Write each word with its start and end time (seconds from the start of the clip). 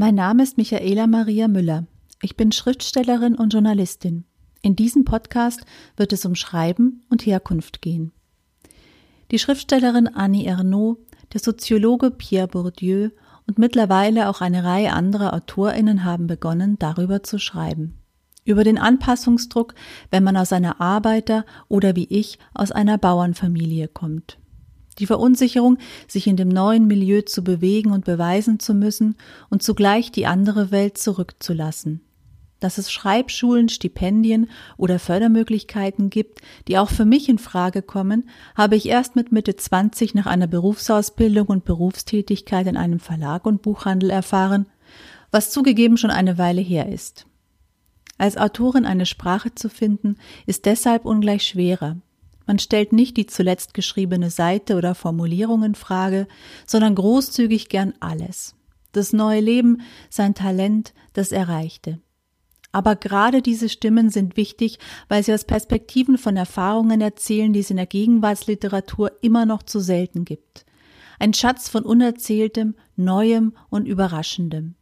Mein 0.00 0.14
Name 0.14 0.44
ist 0.44 0.56
Michaela 0.56 1.08
Maria 1.08 1.48
Müller. 1.48 1.84
Ich 2.22 2.36
bin 2.36 2.52
Schriftstellerin 2.52 3.34
und 3.34 3.52
Journalistin. 3.52 4.26
In 4.62 4.76
diesem 4.76 5.04
Podcast 5.04 5.62
wird 5.96 6.12
es 6.12 6.24
um 6.24 6.36
Schreiben 6.36 7.02
und 7.10 7.26
Herkunft 7.26 7.82
gehen. 7.82 8.12
Die 9.32 9.40
Schriftstellerin 9.40 10.06
Annie 10.06 10.46
Ernaux, 10.46 11.00
der 11.32 11.40
Soziologe 11.40 12.12
Pierre 12.12 12.46
Bourdieu 12.46 13.08
und 13.48 13.58
mittlerweile 13.58 14.28
auch 14.28 14.40
eine 14.40 14.62
Reihe 14.62 14.92
anderer 14.92 15.34
AutorInnen 15.34 16.04
haben 16.04 16.28
begonnen, 16.28 16.78
darüber 16.78 17.24
zu 17.24 17.40
schreiben. 17.40 17.98
Über 18.44 18.62
den 18.62 18.78
Anpassungsdruck, 18.78 19.74
wenn 20.12 20.22
man 20.22 20.36
aus 20.36 20.52
einer 20.52 20.80
Arbeiter- 20.80 21.44
oder 21.66 21.96
wie 21.96 22.06
ich 22.08 22.38
aus 22.54 22.70
einer 22.70 22.98
Bauernfamilie 22.98 23.88
kommt 23.88 24.38
die 24.98 25.06
Verunsicherung, 25.06 25.78
sich 26.06 26.26
in 26.26 26.36
dem 26.36 26.48
neuen 26.48 26.86
Milieu 26.86 27.22
zu 27.22 27.42
bewegen 27.42 27.92
und 27.92 28.04
beweisen 28.04 28.60
zu 28.60 28.74
müssen 28.74 29.16
und 29.50 29.62
zugleich 29.62 30.12
die 30.12 30.26
andere 30.26 30.70
Welt 30.70 30.98
zurückzulassen. 30.98 32.00
Dass 32.60 32.76
es 32.76 32.90
Schreibschulen, 32.90 33.68
Stipendien 33.68 34.50
oder 34.76 34.98
Fördermöglichkeiten 34.98 36.10
gibt, 36.10 36.40
die 36.66 36.76
auch 36.76 36.90
für 36.90 37.04
mich 37.04 37.28
in 37.28 37.38
Frage 37.38 37.82
kommen, 37.82 38.28
habe 38.56 38.74
ich 38.74 38.88
erst 38.88 39.14
mit 39.14 39.30
Mitte 39.30 39.54
20 39.54 40.14
nach 40.14 40.26
einer 40.26 40.48
Berufsausbildung 40.48 41.46
und 41.46 41.64
Berufstätigkeit 41.64 42.66
in 42.66 42.76
einem 42.76 42.98
Verlag 42.98 43.46
und 43.46 43.62
Buchhandel 43.62 44.10
erfahren, 44.10 44.66
was 45.30 45.52
zugegeben 45.52 45.96
schon 45.96 46.10
eine 46.10 46.36
Weile 46.36 46.60
her 46.60 46.90
ist. 46.90 47.26
Als 48.16 48.36
Autorin 48.36 48.84
eine 48.84 49.06
Sprache 49.06 49.54
zu 49.54 49.68
finden, 49.68 50.16
ist 50.46 50.66
deshalb 50.66 51.04
ungleich 51.04 51.46
schwerer, 51.46 51.98
man 52.48 52.58
stellt 52.58 52.94
nicht 52.94 53.18
die 53.18 53.26
zuletzt 53.26 53.74
geschriebene 53.74 54.30
Seite 54.30 54.76
oder 54.76 54.94
Formulierung 54.94 55.62
in 55.64 55.74
Frage, 55.74 56.26
sondern 56.66 56.94
großzügig 56.94 57.68
gern 57.68 57.92
alles. 58.00 58.56
Das 58.92 59.12
neue 59.12 59.40
Leben, 59.40 59.82
sein 60.08 60.34
Talent, 60.34 60.94
das 61.12 61.30
Erreichte. 61.30 62.00
Aber 62.72 62.96
gerade 62.96 63.42
diese 63.42 63.68
Stimmen 63.68 64.08
sind 64.08 64.38
wichtig, 64.38 64.78
weil 65.08 65.22
sie 65.22 65.34
aus 65.34 65.44
Perspektiven 65.44 66.16
von 66.16 66.38
Erfahrungen 66.38 67.02
erzählen, 67.02 67.52
die 67.52 67.60
es 67.60 67.70
in 67.70 67.76
der 67.76 67.86
Gegenwartsliteratur 67.86 69.12
immer 69.20 69.44
noch 69.44 69.62
zu 69.62 69.78
selten 69.78 70.24
gibt. 70.24 70.64
Ein 71.18 71.34
Schatz 71.34 71.68
von 71.68 71.82
Unerzähltem, 71.82 72.76
Neuem 72.96 73.52
und 73.68 73.86
Überraschendem. 73.86 74.74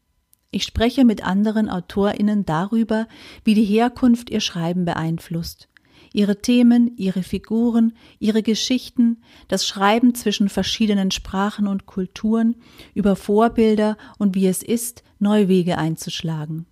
Ich 0.53 0.63
spreche 0.63 1.05
mit 1.05 1.27
anderen 1.27 1.69
AutorInnen 1.69 2.47
darüber, 2.47 3.09
wie 3.43 3.55
die 3.55 3.65
Herkunft 3.65 4.31
ihr 4.31 4.41
Schreiben 4.41 4.85
beeinflusst, 4.85 5.69
ihre 6.17 6.41
Themen, 6.41 6.97
ihre 6.97 7.23
Figuren, 7.23 7.93
ihre 8.19 8.43
Geschichten, 8.43 9.19
das 9.49 9.67
Schreiben 9.67 10.15
zwischen 10.15 10.49
verschiedenen 10.49 11.11
Sprachen 11.11 11.67
und 11.67 11.85
Kulturen, 11.85 12.57
über 12.95 13.17
Vorbilder 13.17 13.99
und 14.17 14.35
wie 14.35 14.47
es 14.47 14.63
ist, 14.63 15.05
neue 15.19 15.49
Wege 15.49 15.77
einzuschlagen. 15.77 16.65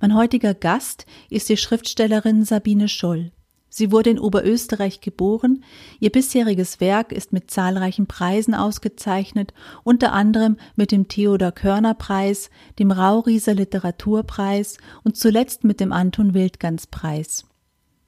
Mein 0.00 0.14
heutiger 0.14 0.52
Gast 0.52 1.06
ist 1.30 1.48
die 1.48 1.56
Schriftstellerin 1.56 2.44
Sabine 2.44 2.88
Scholl. 2.88 3.32
Sie 3.70 3.92
wurde 3.92 4.10
in 4.10 4.18
Oberösterreich 4.18 5.00
geboren. 5.00 5.64
Ihr 5.98 6.10
bisheriges 6.10 6.80
Werk 6.80 7.12
ist 7.12 7.32
mit 7.32 7.50
zahlreichen 7.50 8.06
Preisen 8.06 8.54
ausgezeichnet, 8.54 9.54
unter 9.84 10.12
anderem 10.12 10.58
mit 10.76 10.92
dem 10.92 11.08
Theodor 11.08 11.52
Körner 11.52 11.94
Preis, 11.94 12.50
dem 12.78 12.90
Raurieser 12.90 13.54
Literaturpreis 13.54 14.76
und 15.02 15.16
zuletzt 15.16 15.64
mit 15.64 15.80
dem 15.80 15.92
Anton 15.92 16.34
Wildgans 16.34 16.88
Preis. 16.88 17.47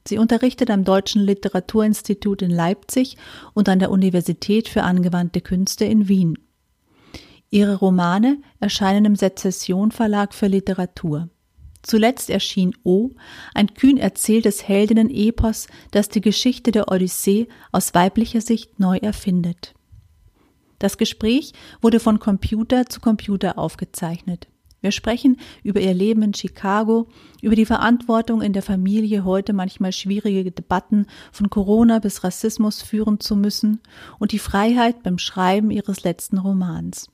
Sie 0.07 0.17
unterrichtet 0.17 0.69
am 0.69 0.83
Deutschen 0.83 1.21
Literaturinstitut 1.21 2.41
in 2.41 2.51
Leipzig 2.51 3.17
und 3.53 3.69
an 3.69 3.79
der 3.79 3.91
Universität 3.91 4.67
für 4.67 4.83
angewandte 4.83 5.41
Künste 5.41 5.85
in 5.85 6.07
Wien. 6.07 6.37
Ihre 7.49 7.75
Romane 7.75 8.37
erscheinen 8.59 9.05
im 9.05 9.15
Sezession 9.15 9.91
Verlag 9.91 10.33
für 10.33 10.47
Literatur. 10.47 11.29
Zuletzt 11.83 12.29
erschien 12.29 12.75
O, 12.83 13.09
ein 13.53 13.73
kühn 13.73 13.97
erzähltes 13.97 14.67
Heldinnen-Epos, 14.67 15.67
das 15.91 16.09
die 16.09 16.21
Geschichte 16.21 16.71
der 16.71 16.91
Odyssee 16.91 17.47
aus 17.71 17.93
weiblicher 17.93 18.41
Sicht 18.41 18.79
neu 18.79 18.97
erfindet. 18.97 19.73
Das 20.79 20.97
Gespräch 20.97 21.53
wurde 21.81 21.99
von 21.99 22.19
Computer 22.19 22.85
zu 22.87 23.01
Computer 23.01 23.57
aufgezeichnet. 23.57 24.47
Wir 24.81 24.91
sprechen 24.91 25.37
über 25.63 25.79
ihr 25.79 25.93
Leben 25.93 26.23
in 26.23 26.33
Chicago, 26.33 27.07
über 27.41 27.55
die 27.55 27.67
Verantwortung 27.67 28.41
in 28.41 28.51
der 28.51 28.63
Familie 28.63 29.23
heute 29.23 29.53
manchmal 29.53 29.91
schwierige 29.91 30.51
Debatten 30.51 31.05
von 31.31 31.51
Corona 31.51 31.99
bis 31.99 32.23
Rassismus 32.23 32.81
führen 32.81 33.19
zu 33.19 33.35
müssen 33.35 33.79
und 34.17 34.31
die 34.31 34.39
Freiheit 34.39 35.03
beim 35.03 35.19
Schreiben 35.19 35.69
ihres 35.69 36.03
letzten 36.03 36.39
Romans. 36.39 37.09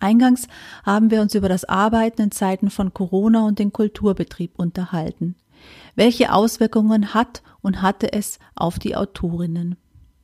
Eingangs 0.00 0.48
haben 0.84 1.12
wir 1.12 1.22
uns 1.22 1.36
über 1.36 1.48
das 1.48 1.64
Arbeiten 1.64 2.20
in 2.20 2.30
Zeiten 2.32 2.68
von 2.68 2.92
Corona 2.92 3.46
und 3.46 3.60
den 3.60 3.72
Kulturbetrieb 3.72 4.58
unterhalten. 4.58 5.36
Welche 5.94 6.32
Auswirkungen 6.32 7.14
hat 7.14 7.42
und 7.62 7.80
hatte 7.80 8.12
es 8.12 8.40
auf 8.56 8.80
die 8.80 8.96
Autorinnen? 8.96 9.76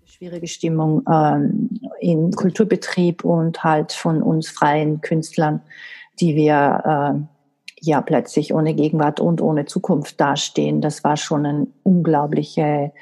Schwierige 0.04 0.48
Stimmung 0.48 1.04
ähm, 1.10 1.70
im 2.00 2.32
Kulturbetrieb 2.32 3.24
und 3.24 3.62
halt 3.62 3.92
von 3.92 4.22
uns 4.22 4.50
freien 4.50 5.00
Künstlern 5.00 5.62
die 6.20 6.36
wir 6.36 6.82
äh, 6.84 7.20
ja 7.80 8.00
plötzlich 8.02 8.54
ohne 8.54 8.74
Gegenwart 8.74 9.20
und 9.20 9.40
ohne 9.40 9.64
Zukunft 9.64 10.20
dastehen. 10.20 10.80
Das 10.80 11.02
war 11.02 11.16
schon 11.16 11.46
ein 11.46 11.66
unglaublicher 11.82 12.92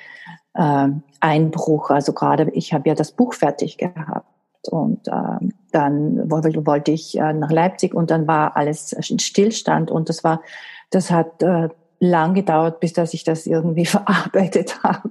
äh, 0.55 0.89
Einbruch. 1.21 1.91
Also 1.91 2.13
gerade 2.13 2.51
ich 2.53 2.73
habe 2.73 2.89
ja 2.89 2.95
das 2.95 3.13
Buch 3.13 3.35
fertig 3.35 3.79
gehabt 3.79 4.27
und 4.71 5.09
äh, 5.09 5.49
dann 5.73 6.31
wollte 6.31 6.93
ich 6.93 7.19
äh, 7.19 7.33
nach 7.33 7.51
Leipzig 7.51 7.95
und 7.95 8.11
dann 8.11 8.27
war 8.27 8.57
alles 8.57 8.93
in 8.93 9.19
Stillstand 9.19 9.91
und 9.91 10.09
das 10.09 10.25
war, 10.25 10.43
das 10.91 11.11
hat 11.11 11.43
äh, 11.43 11.69
lang 12.01 12.35
gedauert, 12.35 12.81
bis 12.81 12.93
dass 12.93 13.15
ich 13.15 13.25
das 13.25 13.47
irgendwie 13.47 13.87
verarbeitet 13.87 14.83
habe. 14.83 15.11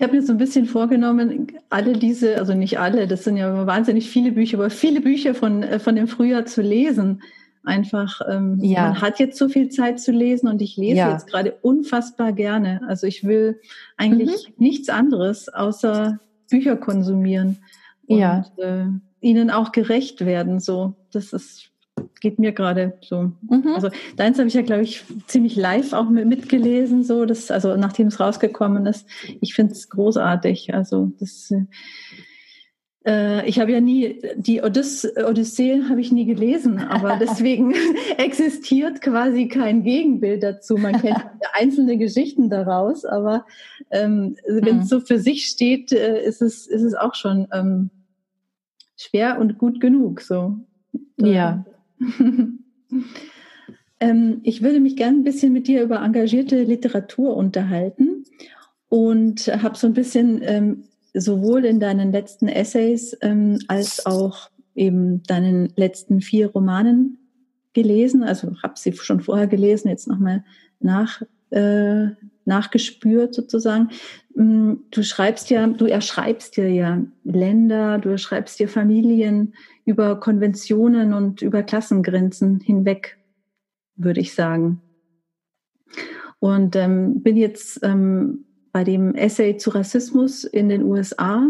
Ich 0.00 0.02
habe 0.02 0.16
mir 0.16 0.22
so 0.22 0.32
ein 0.32 0.38
bisschen 0.38 0.64
vorgenommen, 0.64 1.48
alle 1.68 1.92
diese, 1.92 2.38
also 2.38 2.54
nicht 2.54 2.78
alle, 2.78 3.06
das 3.06 3.24
sind 3.24 3.36
ja 3.36 3.66
wahnsinnig 3.66 4.08
viele 4.08 4.32
Bücher, 4.32 4.56
aber 4.56 4.70
viele 4.70 5.02
Bücher 5.02 5.34
von, 5.34 5.62
äh, 5.62 5.78
von 5.78 5.94
dem 5.94 6.08
Frühjahr 6.08 6.46
zu 6.46 6.62
lesen. 6.62 7.20
Einfach, 7.64 8.22
ähm, 8.26 8.58
ja. 8.62 8.84
man 8.84 9.02
hat 9.02 9.18
jetzt 9.18 9.36
so 9.36 9.50
viel 9.50 9.68
Zeit 9.68 10.00
zu 10.00 10.10
lesen 10.10 10.48
und 10.48 10.62
ich 10.62 10.78
lese 10.78 10.96
ja. 10.96 11.12
jetzt 11.12 11.26
gerade 11.26 11.52
unfassbar 11.60 12.32
gerne. 12.32 12.80
Also 12.88 13.06
ich 13.06 13.24
will 13.24 13.60
eigentlich 13.98 14.48
mhm. 14.48 14.54
nichts 14.56 14.88
anderes 14.88 15.50
außer 15.50 16.18
Bücher 16.48 16.78
konsumieren 16.78 17.58
und 18.06 18.20
ja. 18.20 18.46
äh, 18.56 18.86
ihnen 19.20 19.50
auch 19.50 19.70
gerecht 19.70 20.24
werden. 20.24 20.60
So, 20.60 20.94
das 21.12 21.34
ist 21.34 21.72
geht 22.20 22.38
mir 22.38 22.52
gerade 22.52 22.98
so. 23.00 23.32
Mhm. 23.48 23.72
Also 23.74 23.90
deins 24.16 24.38
habe 24.38 24.48
ich 24.48 24.54
ja, 24.54 24.62
glaube 24.62 24.82
ich, 24.82 25.02
ziemlich 25.26 25.56
live 25.56 25.92
auch 25.92 26.08
mitgelesen, 26.08 27.02
so 27.02 27.24
das, 27.24 27.50
also 27.50 27.76
nachdem 27.76 28.08
es 28.08 28.20
rausgekommen 28.20 28.86
ist. 28.86 29.06
Ich 29.40 29.54
finde 29.54 29.72
es 29.72 29.88
großartig. 29.88 30.74
Also 30.74 31.12
das 31.18 31.52
äh, 33.06 33.48
ich 33.48 33.58
habe 33.58 33.72
ja 33.72 33.80
nie 33.80 34.20
die 34.36 34.62
Odyss 34.62 35.10
Odyssee 35.16 35.82
habe 35.88 36.00
ich 36.00 36.12
nie 36.12 36.26
gelesen, 36.26 36.78
aber 36.78 37.16
deswegen 37.20 37.74
existiert 38.18 39.00
quasi 39.00 39.48
kein 39.48 39.82
Gegenbild 39.82 40.42
dazu. 40.42 40.76
Man 40.76 41.00
kennt 41.00 41.24
einzelne 41.54 41.96
Geschichten 41.96 42.50
daraus, 42.50 43.04
aber 43.04 43.46
ähm, 43.90 44.36
wenn 44.46 44.80
es 44.80 44.84
mhm. 44.84 44.88
so 44.88 45.00
für 45.00 45.18
sich 45.18 45.46
steht, 45.46 45.92
äh, 45.92 46.22
ist 46.22 46.42
es 46.42 46.66
ist 46.66 46.82
es 46.82 46.94
auch 46.94 47.14
schon 47.14 47.48
ähm, 47.52 47.90
schwer 48.96 49.38
und 49.38 49.56
gut 49.56 49.80
genug. 49.80 50.20
So 50.20 50.58
ja. 51.16 51.64
ähm, 54.00 54.40
ich 54.42 54.62
würde 54.62 54.80
mich 54.80 54.96
gerne 54.96 55.18
ein 55.18 55.24
bisschen 55.24 55.52
mit 55.52 55.68
dir 55.68 55.82
über 55.82 56.02
engagierte 56.02 56.62
Literatur 56.62 57.36
unterhalten 57.36 58.24
und 58.88 59.46
habe 59.48 59.76
so 59.76 59.86
ein 59.86 59.94
bisschen 59.94 60.40
ähm, 60.42 60.84
sowohl 61.14 61.64
in 61.64 61.80
deinen 61.80 62.12
letzten 62.12 62.48
Essays 62.48 63.16
ähm, 63.20 63.58
als 63.68 64.06
auch 64.06 64.50
eben 64.74 65.22
deinen 65.24 65.72
letzten 65.76 66.20
vier 66.20 66.48
Romanen 66.50 67.18
gelesen. 67.72 68.22
Also 68.22 68.56
habe 68.62 68.74
sie 68.76 68.92
schon 68.92 69.20
vorher 69.20 69.46
gelesen, 69.46 69.88
jetzt 69.88 70.08
nochmal 70.08 70.44
nach, 70.80 71.22
äh, 71.50 72.08
nachgespürt 72.44 73.34
sozusagen. 73.34 73.90
Mm, 74.34 74.74
du 74.90 75.02
schreibst 75.02 75.50
ja, 75.50 75.66
du 75.66 75.86
erschreibst 75.86 76.56
dir 76.56 76.70
ja 76.70 77.02
Länder, 77.24 77.98
du 77.98 78.10
erschreibst 78.10 78.58
dir 78.58 78.68
Familien, 78.68 79.54
über 79.84 80.20
Konventionen 80.20 81.12
und 81.12 81.42
über 81.42 81.62
Klassengrenzen 81.62 82.60
hinweg, 82.60 83.18
würde 83.96 84.20
ich 84.20 84.34
sagen. 84.34 84.80
Und 86.38 86.76
ähm, 86.76 87.22
bin 87.22 87.36
jetzt 87.36 87.80
ähm, 87.82 88.44
bei 88.72 88.84
dem 88.84 89.14
Essay 89.14 89.56
zu 89.56 89.70
Rassismus 89.70 90.44
in 90.44 90.68
den 90.68 90.82
USA 90.82 91.46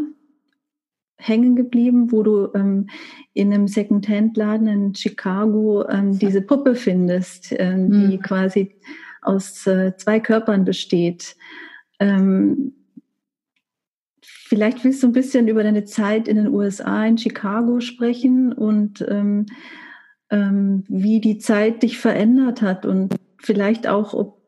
hängen 1.20 1.54
geblieben, 1.54 2.10
wo 2.10 2.22
du 2.22 2.48
ähm, 2.54 2.88
in 3.34 3.52
einem 3.52 3.68
Second-Hand-Laden 3.68 4.66
in 4.66 4.94
Chicago 4.94 5.86
ähm, 5.88 6.18
diese 6.18 6.40
Puppe 6.40 6.74
findest, 6.74 7.52
äh, 7.52 7.74
die 7.74 8.16
mhm. 8.16 8.22
quasi 8.22 8.74
aus 9.22 9.66
äh, 9.66 9.96
zwei 9.96 10.20
Körpern 10.20 10.64
besteht. 10.64 11.36
Ähm, 11.98 12.74
vielleicht 14.22 14.84
willst 14.84 15.02
du 15.02 15.08
ein 15.08 15.12
bisschen 15.12 15.48
über 15.48 15.62
deine 15.62 15.84
Zeit 15.84 16.28
in 16.28 16.36
den 16.36 16.48
USA, 16.48 17.04
in 17.04 17.18
Chicago 17.18 17.80
sprechen 17.80 18.52
und 18.52 19.04
ähm, 19.08 19.46
ähm, 20.30 20.84
wie 20.88 21.20
die 21.20 21.38
Zeit 21.38 21.82
dich 21.82 21.98
verändert 21.98 22.62
hat 22.62 22.86
und 22.86 23.14
vielleicht 23.38 23.86
auch, 23.86 24.14
ob 24.14 24.39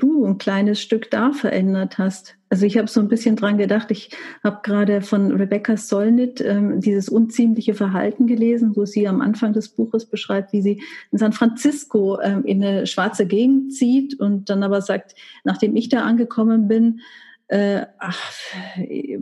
du 0.00 0.24
ein 0.24 0.38
kleines 0.38 0.80
Stück 0.80 1.10
da 1.10 1.32
verändert 1.32 1.98
hast. 1.98 2.36
Also 2.48 2.66
ich 2.66 2.76
habe 2.76 2.88
so 2.88 3.00
ein 3.00 3.08
bisschen 3.08 3.36
dran 3.36 3.58
gedacht, 3.58 3.90
ich 3.90 4.10
habe 4.42 4.60
gerade 4.62 5.02
von 5.02 5.30
Rebecca 5.30 5.76
Solnit 5.76 6.40
ähm, 6.40 6.80
dieses 6.80 7.08
unziemliche 7.08 7.74
Verhalten 7.74 8.26
gelesen, 8.26 8.74
wo 8.74 8.86
sie 8.86 9.06
am 9.06 9.20
Anfang 9.20 9.52
des 9.52 9.68
Buches 9.68 10.06
beschreibt, 10.06 10.52
wie 10.52 10.62
sie 10.62 10.82
in 11.12 11.18
San 11.18 11.32
Francisco 11.32 12.20
ähm, 12.20 12.44
in 12.44 12.64
eine 12.64 12.86
schwarze 12.86 13.26
Gegend 13.26 13.74
zieht 13.74 14.18
und 14.18 14.50
dann 14.50 14.62
aber 14.62 14.82
sagt, 14.82 15.14
nachdem 15.44 15.76
ich 15.76 15.88
da 15.88 16.02
angekommen 16.02 16.66
bin, 16.66 17.00
äh, 17.46 17.86
ach, 17.98 18.32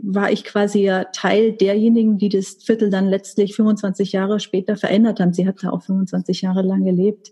war 0.03 0.31
ich 0.31 0.43
quasi 0.43 0.81
ja 0.81 1.05
Teil 1.05 1.51
derjenigen, 1.53 2.17
die 2.19 2.29
das 2.29 2.57
Viertel 2.63 2.91
dann 2.91 3.07
letztlich 3.07 3.55
25 3.55 4.11
Jahre 4.11 4.39
später 4.39 4.75
verändert 4.75 5.19
haben. 5.19 5.33
Sie 5.33 5.47
hat 5.47 5.63
da 5.63 5.71
auch 5.71 5.81
25 5.81 6.43
Jahre 6.43 6.61
lang 6.61 6.83
gelebt. 6.83 7.31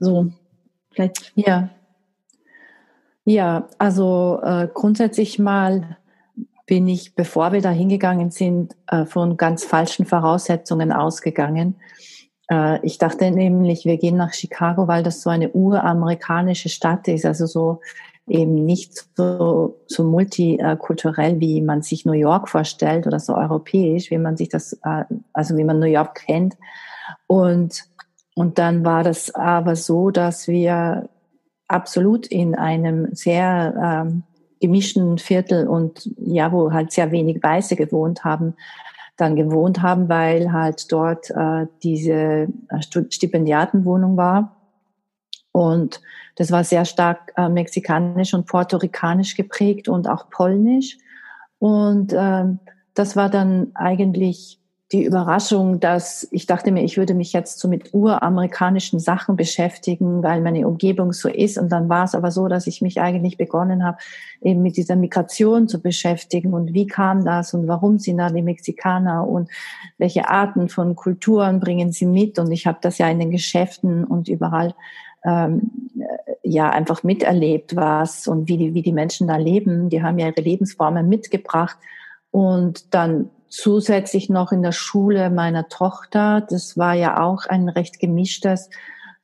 So, 0.00 0.32
vielleicht. 0.90 1.32
Ja, 1.36 1.70
ja, 3.24 3.68
also 3.78 4.40
äh, 4.42 4.68
grundsätzlich 4.72 5.38
mal 5.38 5.96
bin 6.66 6.88
ich, 6.88 7.14
bevor 7.14 7.52
wir 7.52 7.60
da 7.60 7.70
hingegangen 7.70 8.30
sind, 8.30 8.76
äh, 8.86 9.04
von 9.04 9.36
ganz 9.36 9.64
falschen 9.64 10.06
Voraussetzungen 10.06 10.92
ausgegangen. 10.92 11.76
Äh, 12.50 12.84
ich 12.84 12.98
dachte 12.98 13.30
nämlich, 13.30 13.84
wir 13.84 13.96
gehen 13.98 14.16
nach 14.16 14.32
Chicago, 14.32 14.88
weil 14.88 15.02
das 15.02 15.22
so 15.22 15.30
eine 15.30 15.50
uramerikanische 15.50 16.68
Stadt 16.68 17.08
ist, 17.08 17.24
also 17.24 17.46
so 17.46 17.80
eben 18.28 18.64
nicht 18.64 19.04
so, 19.16 19.80
so 19.86 20.04
multikulturell, 20.04 21.40
wie 21.40 21.60
man 21.60 21.82
sich 21.82 22.04
New 22.04 22.12
York 22.12 22.48
vorstellt 22.48 23.06
oder 23.06 23.18
so 23.18 23.34
europäisch, 23.34 24.10
wie 24.10 24.18
man 24.18 24.36
sich 24.36 24.48
das, 24.48 24.74
äh, 24.84 25.04
also 25.32 25.56
wie 25.56 25.64
man 25.64 25.78
New 25.78 25.86
York 25.86 26.22
kennt. 26.26 26.56
Und, 27.26 27.84
und 28.34 28.58
dann 28.58 28.84
war 28.84 29.02
das 29.02 29.34
aber 29.34 29.76
so, 29.76 30.10
dass 30.10 30.48
wir 30.48 31.08
absolut 31.72 32.26
in 32.26 32.54
einem 32.54 33.14
sehr 33.14 34.04
ähm, 34.06 34.22
gemischten 34.60 35.18
Viertel 35.18 35.66
und 35.66 36.08
ja, 36.18 36.52
wo 36.52 36.72
halt 36.72 36.92
sehr 36.92 37.10
wenig 37.10 37.42
Weiße 37.42 37.74
gewohnt 37.74 38.24
haben, 38.24 38.54
dann 39.16 39.36
gewohnt 39.36 39.82
haben, 39.82 40.08
weil 40.08 40.52
halt 40.52 40.90
dort 40.90 41.30
äh, 41.30 41.66
diese 41.82 42.48
äh, 42.68 43.08
Stipendiatenwohnung 43.10 44.16
war. 44.16 44.56
Und 45.50 46.00
das 46.36 46.50
war 46.50 46.64
sehr 46.64 46.84
stark 46.84 47.32
äh, 47.36 47.48
mexikanisch 47.48 48.32
und 48.34 48.46
puerto-ricanisch 48.46 49.36
geprägt 49.36 49.88
und 49.88 50.08
auch 50.08 50.30
polnisch. 50.30 50.96
Und 51.58 52.14
ähm, 52.16 52.58
das 52.94 53.16
war 53.16 53.28
dann 53.28 53.72
eigentlich 53.74 54.61
die 54.92 55.04
Überraschung, 55.04 55.80
dass 55.80 56.28
ich 56.32 56.46
dachte 56.46 56.70
mir, 56.70 56.84
ich 56.84 56.98
würde 56.98 57.14
mich 57.14 57.32
jetzt 57.32 57.58
so 57.58 57.66
mit 57.66 57.94
uramerikanischen 57.94 59.00
Sachen 59.00 59.36
beschäftigen, 59.36 60.22
weil 60.22 60.42
meine 60.42 60.68
Umgebung 60.68 61.14
so 61.14 61.30
ist. 61.30 61.56
Und 61.56 61.70
dann 61.72 61.88
war 61.88 62.04
es 62.04 62.14
aber 62.14 62.30
so, 62.30 62.46
dass 62.46 62.66
ich 62.66 62.82
mich 62.82 63.00
eigentlich 63.00 63.38
begonnen 63.38 63.84
habe, 63.84 63.96
eben 64.42 64.60
mit 64.60 64.76
dieser 64.76 64.96
Migration 64.96 65.66
zu 65.66 65.80
beschäftigen 65.80 66.52
und 66.52 66.74
wie 66.74 66.86
kam 66.86 67.24
das 67.24 67.54
und 67.54 67.68
warum 67.68 67.98
sind 67.98 68.18
da 68.18 68.28
die 68.28 68.42
Mexikaner 68.42 69.26
und 69.26 69.48
welche 69.96 70.28
Arten 70.28 70.68
von 70.68 70.94
Kulturen 70.94 71.58
bringen 71.58 71.92
sie 71.92 72.06
mit. 72.06 72.38
Und 72.38 72.52
ich 72.52 72.66
habe 72.66 72.78
das 72.82 72.98
ja 72.98 73.08
in 73.08 73.18
den 73.18 73.30
Geschäften 73.30 74.04
und 74.04 74.28
überall 74.28 74.74
ähm, 75.24 75.70
ja 76.42 76.68
einfach 76.68 77.02
miterlebt, 77.02 77.76
was 77.76 78.28
und 78.28 78.48
wie 78.48 78.58
die, 78.58 78.74
wie 78.74 78.82
die 78.82 78.92
Menschen 78.92 79.26
da 79.26 79.36
leben. 79.36 79.88
Die 79.88 80.02
haben 80.02 80.18
ja 80.18 80.26
ihre 80.26 80.42
Lebensformen 80.42 81.08
mitgebracht. 81.08 81.78
Und 82.30 82.94
dann 82.94 83.30
zusätzlich 83.52 84.30
noch 84.30 84.50
in 84.50 84.62
der 84.62 84.72
Schule 84.72 85.28
meiner 85.28 85.68
Tochter. 85.68 86.40
Das 86.40 86.78
war 86.78 86.94
ja 86.94 87.22
auch 87.22 87.44
ein 87.44 87.68
recht 87.68 88.00
gemischtes 88.00 88.70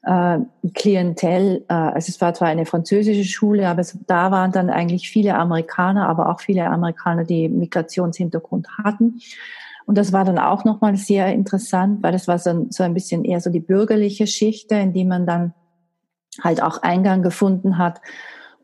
äh, 0.02 0.38
Klientel. 0.74 1.64
Äh, 1.68 1.72
also 1.72 2.10
es 2.10 2.20
war 2.20 2.34
zwar 2.34 2.48
eine 2.48 2.66
französische 2.66 3.24
Schule, 3.24 3.66
aber 3.66 3.80
es, 3.80 3.98
da 4.06 4.30
waren 4.30 4.52
dann 4.52 4.68
eigentlich 4.68 5.08
viele 5.08 5.34
Amerikaner, 5.34 6.08
aber 6.10 6.28
auch 6.28 6.40
viele 6.40 6.66
Amerikaner, 6.66 7.24
die 7.24 7.48
Migrationshintergrund 7.48 8.68
hatten. 8.84 9.20
Und 9.86 9.96
das 9.96 10.12
war 10.12 10.26
dann 10.26 10.38
auch 10.38 10.64
nochmal 10.64 10.96
sehr 10.96 11.32
interessant, 11.32 12.02
weil 12.02 12.12
das 12.12 12.28
war 12.28 12.38
so, 12.38 12.66
so 12.68 12.82
ein 12.82 12.92
bisschen 12.92 13.24
eher 13.24 13.40
so 13.40 13.48
die 13.48 13.60
bürgerliche 13.60 14.26
Schicht, 14.26 14.70
in 14.72 14.92
die 14.92 15.06
man 15.06 15.24
dann 15.24 15.54
halt 16.44 16.62
auch 16.62 16.82
Eingang 16.82 17.22
gefunden 17.22 17.78
hat 17.78 18.02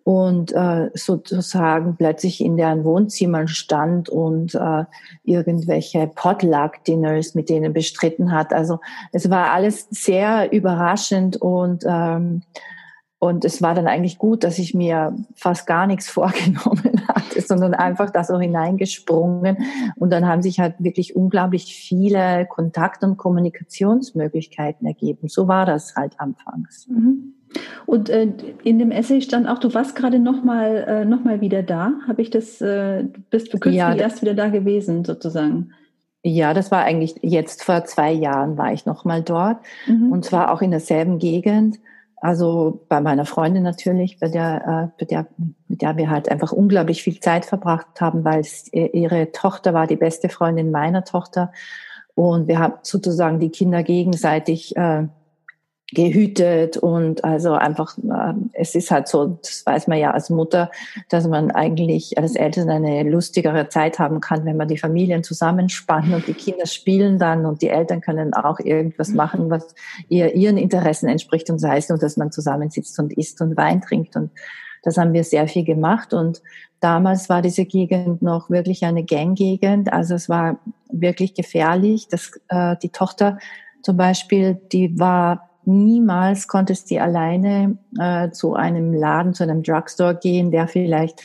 und 0.05 0.53
äh, 0.53 0.91
sozusagen 0.93 1.97
plötzlich 1.97 2.43
in 2.43 2.59
deren 2.59 2.85
Wohnzimmern 2.85 3.49
stand 3.49 4.11
und 4.11 4.55
äh, 4.55 4.85
irgendwelche 5.25 6.07
Potluck-Dinners 6.07 7.35
mit 7.35 7.49
denen 7.49 7.73
bestritten 7.73 8.31
hat. 8.31 8.53
Also 8.53 8.81
es 9.13 9.31
war 9.31 9.51
alles 9.51 9.89
sehr 9.91 10.53
überraschend 10.53 11.39
und 11.39 11.85
ähm, 11.87 12.43
und 13.25 13.47
es 13.47 13.63
war 13.63 13.75
dann 13.75 13.87
eigentlich 13.87 14.19
gut, 14.19 14.45
dass 14.45 14.59
ich 14.59 14.75
mir 14.75 15.17
fast 15.35 15.67
gar 15.67 15.87
nichts 15.87 16.09
vorgenommen 16.11 17.03
hatte, 17.09 17.41
sondern 17.41 17.73
einfach 17.73 18.11
da 18.11 18.23
so 18.23 18.39
hineingesprungen. 18.39 19.57
Und 19.97 20.11
dann 20.11 20.27
haben 20.27 20.43
sich 20.43 20.61
halt 20.61 20.75
wirklich 20.79 21.17
unglaublich 21.17 21.75
viele 21.75 22.45
Kontakt- 22.45 23.03
und 23.03 23.17
Kommunikationsmöglichkeiten 23.17 24.87
ergeben. 24.87 25.29
So 25.29 25.49
war 25.49 25.65
das 25.65 25.97
halt 25.97 26.21
anfangs. 26.21 26.87
Mhm. 26.87 27.34
Und 27.87 28.09
äh, 28.11 28.29
in 28.63 28.79
dem 28.79 28.91
Essay 28.91 29.21
stand 29.21 29.49
auch, 29.49 29.59
du 29.59 29.73
warst 29.75 29.97
gerade 29.97 30.19
nochmal 30.19 30.85
äh, 30.89 31.05
noch 31.05 31.25
mal 31.25 31.41
wieder 31.41 31.63
da. 31.63 31.93
Habe 32.09 32.23
ich 32.23 32.31
das, 32.31 32.61
äh, 32.61 33.05
bist 33.31 33.53
du 33.53 33.59
kürzlich 33.59 33.79
ja, 33.79 33.95
erst 33.95 34.23
wieder 34.23 34.35
da 34.35 34.49
gewesen, 34.49 35.05
sozusagen? 35.05 35.73
Ja, 36.23 36.55
das 36.55 36.71
war 36.71 36.85
eigentlich 36.85 37.17
jetzt 37.23 37.63
vor 37.63 37.85
zwei 37.85 38.11
Jahren 38.11 38.57
war 38.57 38.73
ich 38.73 38.87
nochmal 38.87 39.23
dort. 39.23 39.59
Mhm. 39.87 40.11
Und 40.11 40.25
zwar 40.25 40.53
auch 40.53 40.63
in 40.63 40.71
derselben 40.71 41.19
Gegend. 41.19 41.79
Also 42.17 42.87
bei 42.89 43.03
meiner 43.03 43.27
Freundin 43.27 43.63
natürlich, 43.63 44.19
bei 44.19 44.29
der, 44.29 44.93
äh, 44.97 44.99
bei 44.99 45.05
der, 45.05 45.27
mit 45.69 45.83
der 45.83 45.99
wir 45.99 46.09
halt 46.09 46.31
einfach 46.31 46.53
unglaublich 46.53 47.03
viel 47.03 47.21
Zeit 47.21 47.45
verbracht 47.45 48.01
haben, 48.01 48.25
weil 48.25 48.43
ihre 48.73 49.33
Tochter 49.33 49.75
war 49.75 49.87
die 49.87 49.97
beste 49.97 50.31
Freundin 50.31 50.71
meiner 50.71 51.05
Tochter. 51.05 51.53
Und 52.15 52.49
wir 52.49 52.59
haben 52.59 52.75
sozusagen 52.83 53.41
die 53.41 53.51
Kinder 53.51 53.83
gegenseitig 53.83 54.75
äh, 54.77 55.09
gehütet 55.95 56.77
und 56.77 57.25
also 57.25 57.53
einfach, 57.53 57.97
äh, 57.99 58.35
es 58.53 58.75
ist 58.75 58.91
halt 58.91 59.09
so, 59.09 59.39
das 59.41 59.65
weiß 59.65 59.87
man 59.87 59.99
ja 59.99 60.11
als 60.11 60.29
Mutter, 60.29 60.71
dass 61.09 61.27
man 61.27 61.51
eigentlich 61.51 62.19
als 62.19 62.35
Eltern 62.35 62.69
eine 62.69 63.03
lustigere 63.05 63.69
Zeit 63.69 63.99
haben 63.99 64.21
kann, 64.21 64.45
wenn 64.45 64.57
man 64.57 64.69
die 64.69 64.77
Familien 64.77 65.25
zusammenspannt 65.25 66.13
und 66.13 66.27
die 66.27 66.35
Kinder 66.35 66.67
spielen 66.67 67.19
dann 67.19 67.47
und 67.47 67.63
die 67.63 67.69
Eltern 67.69 68.01
können 68.01 68.35
auch 68.35 68.61
irgendwas 68.61 69.09
mhm. 69.11 69.17
machen, 69.17 69.51
was 69.51 69.75
ihr, 70.09 70.35
ihren 70.35 70.59
Interessen 70.59 71.09
entspricht 71.09 71.49
und 71.51 71.59
sei 71.59 71.79
es 71.79 71.89
nur, 71.89 71.99
dass 71.99 72.17
man 72.17 72.33
zusammensitzt 72.33 72.99
und 72.99 73.13
isst 73.17 73.41
und 73.41 73.57
Wein 73.57 73.81
trinkt 73.81 74.17
und 74.17 74.31
das 74.83 74.99
haben 74.99 75.15
wir 75.15 75.25
sehr 75.25 75.49
viel 75.49 75.65
gemacht 75.65 76.13
und 76.13 76.43
damals 76.81 77.31
war 77.31 77.41
diese 77.41 77.65
Gegend 77.65 78.21
noch 78.21 78.51
wirklich 78.51 78.85
eine 78.85 79.05
Ganggegend, 79.05 79.93
also 79.93 80.15
es 80.15 80.29
war 80.29 80.59
wirklich 80.91 81.35
gefährlich, 81.35 82.09
dass 82.09 82.33
äh, 82.49 82.77
die 82.83 82.91
Tochter 82.91 83.39
zum 83.85 83.97
Beispiel, 83.99 84.59
die 84.73 84.99
war 84.99 85.51
niemals 85.67 86.49
konntest 86.49 86.91
du 86.91 87.01
alleine 87.01 87.79
äh, 87.99 88.31
zu 88.31 88.55
einem 88.55 88.93
Laden, 88.93 89.35
zu 89.35 89.43
einem 89.43 89.63
Drugstore 89.63 90.17
gehen, 90.17 90.51
der 90.51 90.69
vielleicht 90.69 91.23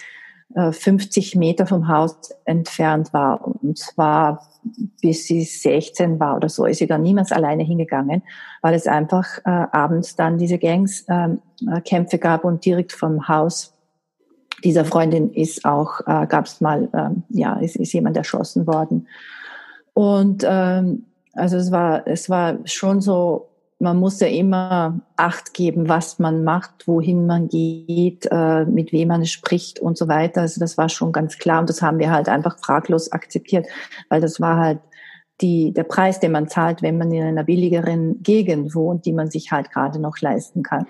äh, 0.55 0.71
50 0.71 1.35
Meter 1.35 1.65
vom 1.67 1.87
Haus 1.87 2.15
entfernt 2.45 3.13
war. 3.13 3.45
Und 3.45 3.77
zwar 3.77 4.49
bis 5.01 5.25
sie 5.25 5.43
16 5.43 6.19
war 6.19 6.35
oder 6.35 6.49
so, 6.49 6.65
ist 6.65 6.79
sie 6.79 6.87
dann 6.87 7.01
niemals 7.01 7.31
alleine 7.31 7.63
hingegangen, 7.63 8.23
weil 8.61 8.73
es 8.73 8.87
einfach 8.87 9.25
äh, 9.45 9.49
abends 9.49 10.15
dann 10.15 10.37
diese 10.37 10.57
Gangskämpfe 10.57 12.15
äh, 12.15 12.19
gab 12.19 12.43
und 12.43 12.65
direkt 12.65 12.91
vom 12.91 13.27
Haus 13.27 13.73
dieser 14.63 14.83
Freundin 14.83 15.31
ist 15.33 15.63
auch, 15.63 16.01
äh, 16.01 16.27
gab 16.27 16.45
es 16.45 16.59
mal, 16.59 16.89
ähm, 16.93 17.23
ja, 17.29 17.57
ist, 17.59 17.77
ist 17.77 17.93
jemand 17.93 18.17
erschossen 18.17 18.67
worden. 18.67 19.07
Und 19.93 20.43
ähm, 20.45 21.05
also 21.33 21.55
es 21.55 21.71
war, 21.71 22.05
es 22.07 22.29
war 22.29 22.57
schon 22.65 22.99
so 22.99 23.48
man 23.79 23.97
muss 23.97 24.19
ja 24.19 24.27
immer 24.27 24.99
Acht 25.15 25.53
geben, 25.53 25.89
was 25.89 26.19
man 26.19 26.43
macht, 26.43 26.87
wohin 26.87 27.25
man 27.25 27.47
geht, 27.47 28.27
äh, 28.29 28.65
mit 28.65 28.91
wem 28.91 29.07
man 29.07 29.25
spricht 29.25 29.79
und 29.79 29.97
so 29.97 30.07
weiter. 30.07 30.41
Also 30.41 30.59
das 30.59 30.77
war 30.77 30.89
schon 30.89 31.11
ganz 31.11 31.37
klar 31.37 31.61
und 31.61 31.69
das 31.69 31.81
haben 31.81 31.99
wir 31.99 32.11
halt 32.11 32.29
einfach 32.29 32.57
fraglos 32.59 33.11
akzeptiert, 33.11 33.67
weil 34.09 34.21
das 34.21 34.39
war 34.39 34.57
halt 34.57 34.79
die, 35.41 35.73
der 35.73 35.83
Preis, 35.83 36.19
den 36.19 36.33
man 36.33 36.49
zahlt, 36.49 36.81
wenn 36.81 36.97
man 36.97 37.11
in 37.11 37.23
einer 37.23 37.43
billigeren 37.45 38.21
Gegend 38.21 38.75
wohnt, 38.75 39.05
die 39.05 39.13
man 39.13 39.29
sich 39.29 39.51
halt 39.51 39.71
gerade 39.71 39.99
noch 39.99 40.19
leisten 40.19 40.63
kann. 40.63 40.85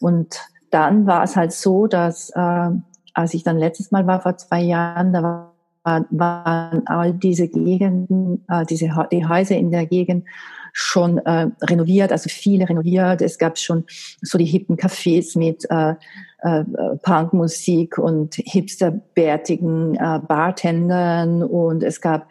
Und 0.00 0.40
dann 0.70 1.06
war 1.06 1.22
es 1.22 1.36
halt 1.36 1.52
so, 1.52 1.86
dass 1.86 2.30
äh, 2.30 2.70
als 3.14 3.34
ich 3.34 3.44
dann 3.44 3.58
letztes 3.58 3.90
Mal 3.90 4.06
war 4.06 4.20
vor 4.20 4.36
zwei 4.36 4.60
Jahren, 4.60 5.12
da 5.12 5.22
war, 5.22 5.51
waren 5.84 6.86
all 6.86 7.12
diese 7.12 7.48
Gegenden, 7.48 8.44
äh, 8.48 8.64
diese 8.66 8.90
die 9.10 9.26
Häuser 9.26 9.56
in 9.56 9.70
der 9.70 9.86
Gegend 9.86 10.26
schon 10.72 11.18
äh, 11.18 11.48
renoviert, 11.62 12.12
also 12.12 12.30
viele 12.30 12.68
renoviert. 12.68 13.20
Es 13.20 13.38
gab 13.38 13.58
schon 13.58 13.84
so 14.22 14.38
die 14.38 14.46
hippen 14.46 14.76
Cafés 14.76 15.38
mit 15.38 15.66
äh, 15.70 15.94
äh, 16.38 16.64
Punkmusik 17.02 17.98
und 17.98 18.34
hipsterbärtigen 18.34 19.94
äh, 19.96 20.20
Bartendern 20.26 21.42
und 21.42 21.82
es 21.82 22.00
gab 22.00 22.28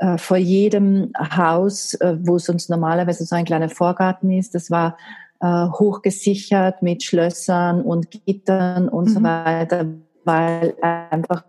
äh, 0.00 0.18
vor 0.18 0.36
jedem 0.36 1.12
Haus, 1.18 1.94
äh, 1.94 2.16
wo 2.20 2.38
sonst 2.38 2.68
normalerweise 2.68 3.24
so 3.24 3.36
ein 3.36 3.44
kleiner 3.44 3.68
Vorgarten 3.68 4.30
ist, 4.30 4.54
das 4.54 4.70
war 4.70 4.96
äh, 5.40 5.46
hochgesichert 5.46 6.82
mit 6.82 7.02
Schlössern 7.02 7.82
und 7.82 8.10
Gittern 8.10 8.88
und 8.88 9.08
mhm. 9.08 9.12
so 9.14 9.22
weiter, 9.22 9.86
weil 10.24 10.74
einfach 10.80 11.44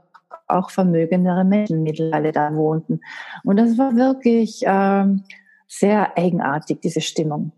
auch 0.47 0.69
vermögendere 0.69 1.43
Menschen 1.43 1.83
mittlerweile 1.83 2.31
da 2.31 2.53
wohnten. 2.55 3.01
Und 3.43 3.57
das 3.57 3.77
war 3.77 3.95
wirklich 3.95 4.61
ähm, 4.65 5.23
sehr 5.67 6.17
eigenartig, 6.17 6.79
diese 6.81 7.01
Stimmung. 7.01 7.51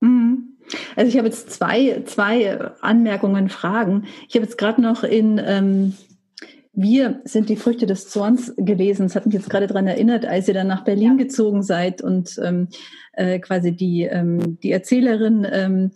Mhm. 0.00 0.48
Also 0.96 1.08
ich 1.08 1.18
habe 1.18 1.28
jetzt 1.28 1.50
zwei, 1.50 2.02
zwei 2.06 2.58
Anmerkungen, 2.80 3.48
Fragen. 3.48 4.04
Ich 4.28 4.34
habe 4.34 4.44
jetzt 4.44 4.58
gerade 4.58 4.80
noch 4.80 5.04
in 5.04 5.40
ähm, 5.44 5.94
Wir 6.72 7.20
sind 7.24 7.48
die 7.48 7.56
Früchte 7.56 7.86
des 7.86 8.08
Zorns 8.08 8.54
gelesen. 8.56 9.06
Das 9.06 9.16
hat 9.16 9.26
mich 9.26 9.34
jetzt 9.34 9.50
gerade 9.50 9.66
daran 9.66 9.86
erinnert, 9.86 10.24
als 10.24 10.48
ihr 10.48 10.54
dann 10.54 10.68
nach 10.68 10.84
Berlin 10.84 11.18
ja. 11.18 11.24
gezogen 11.24 11.62
seid 11.62 12.00
und 12.00 12.40
ähm, 12.42 12.68
äh, 13.12 13.38
quasi 13.40 13.72
die, 13.72 14.04
ähm, 14.04 14.58
die 14.60 14.72
Erzählerin 14.72 15.46
ähm, 15.50 15.90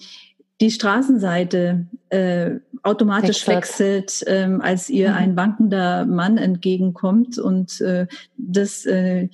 die 0.60 0.70
Straßenseite 0.70 1.86
äh, 2.08 2.52
automatisch 2.82 3.46
wechselt, 3.46 4.24
ähm, 4.26 4.60
als 4.60 4.88
ihr 4.88 5.10
mhm. 5.10 5.16
ein 5.16 5.36
wankender 5.36 6.06
Mann 6.06 6.38
entgegenkommt 6.38 7.38
und 7.38 7.80
äh, 7.80 8.06
das 8.36 8.86
äh, 8.86 9.28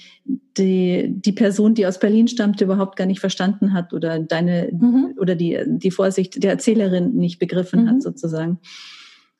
die, 0.56 1.06
die 1.08 1.32
Person, 1.32 1.74
die 1.74 1.86
aus 1.86 1.98
Berlin 1.98 2.28
stammt, 2.28 2.60
überhaupt 2.60 2.96
gar 2.96 3.06
nicht 3.06 3.20
verstanden 3.20 3.72
hat 3.72 3.92
oder 3.92 4.18
deine 4.18 4.70
mhm. 4.72 5.14
oder 5.18 5.34
die, 5.34 5.62
die 5.66 5.90
Vorsicht 5.90 6.42
der 6.42 6.50
Erzählerin 6.50 7.14
nicht 7.14 7.38
begriffen 7.38 7.84
mhm. 7.84 7.88
hat, 7.88 8.02
sozusagen. 8.02 8.58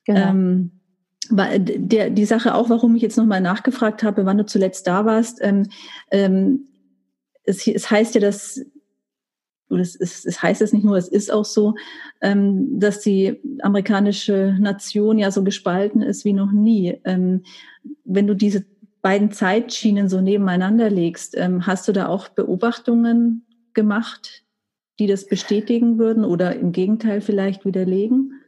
Genau. 0.05 0.29
Ähm, 0.29 0.71
der, 1.31 2.09
die 2.09 2.25
Sache 2.25 2.53
auch, 2.53 2.69
warum 2.69 2.95
ich 2.95 3.01
jetzt 3.01 3.17
nochmal 3.17 3.41
nachgefragt 3.41 4.03
habe, 4.03 4.25
wann 4.25 4.37
du 4.37 4.45
zuletzt 4.45 4.87
da 4.87 5.05
warst, 5.05 5.39
ähm, 5.41 5.69
ähm, 6.11 6.67
es, 7.45 7.65
es 7.67 7.89
heißt 7.89 8.15
ja, 8.15 8.21
dass 8.21 8.61
es, 9.77 9.95
ist, 9.95 10.25
es 10.25 10.41
heißt 10.41 10.61
es 10.61 10.73
nicht 10.73 10.83
nur, 10.83 10.97
es 10.97 11.07
ist 11.07 11.31
auch 11.31 11.45
so, 11.45 11.75
ähm, 12.21 12.79
dass 12.79 13.01
die 13.01 13.39
amerikanische 13.61 14.55
Nation 14.59 15.17
ja 15.17 15.31
so 15.31 15.43
gespalten 15.43 16.01
ist 16.01 16.25
wie 16.25 16.33
noch 16.33 16.51
nie. 16.51 16.99
Ähm, 17.05 17.43
wenn 18.05 18.27
du 18.27 18.35
diese 18.35 18.65
beiden 19.01 19.31
Zeitschienen 19.31 20.09
so 20.09 20.21
nebeneinander 20.21 20.89
legst, 20.89 21.35
ähm, 21.37 21.67
hast 21.67 21.87
du 21.87 21.91
da 21.91 22.07
auch 22.07 22.29
Beobachtungen 22.29 23.45
gemacht, 23.73 24.43
die 24.99 25.07
das 25.07 25.27
bestätigen 25.27 25.97
würden 25.97 26.23
oder 26.23 26.55
im 26.55 26.71
Gegenteil 26.71 27.21
vielleicht 27.21 27.65
widerlegen? 27.65 28.39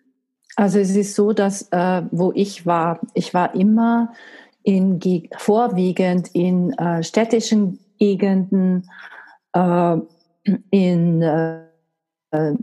Also 0.56 0.80
es 0.80 0.96
ist 0.96 1.16
so, 1.16 1.34
dass 1.34 1.70
äh, 1.72 2.04
wo 2.12 2.32
ich 2.34 2.66
war, 2.66 3.02
ich 3.14 3.34
war 3.34 3.54
immer 3.56 4.14
in 4.64 5.00
vorwiegend 5.38 6.30
in 6.34 6.72
äh, 6.74 7.04
städtischen 7.04 7.80
Gegenden, 8.00 8.90
äh, 9.54 9.98
in 10.70 11.22
äh, 11.22 12.54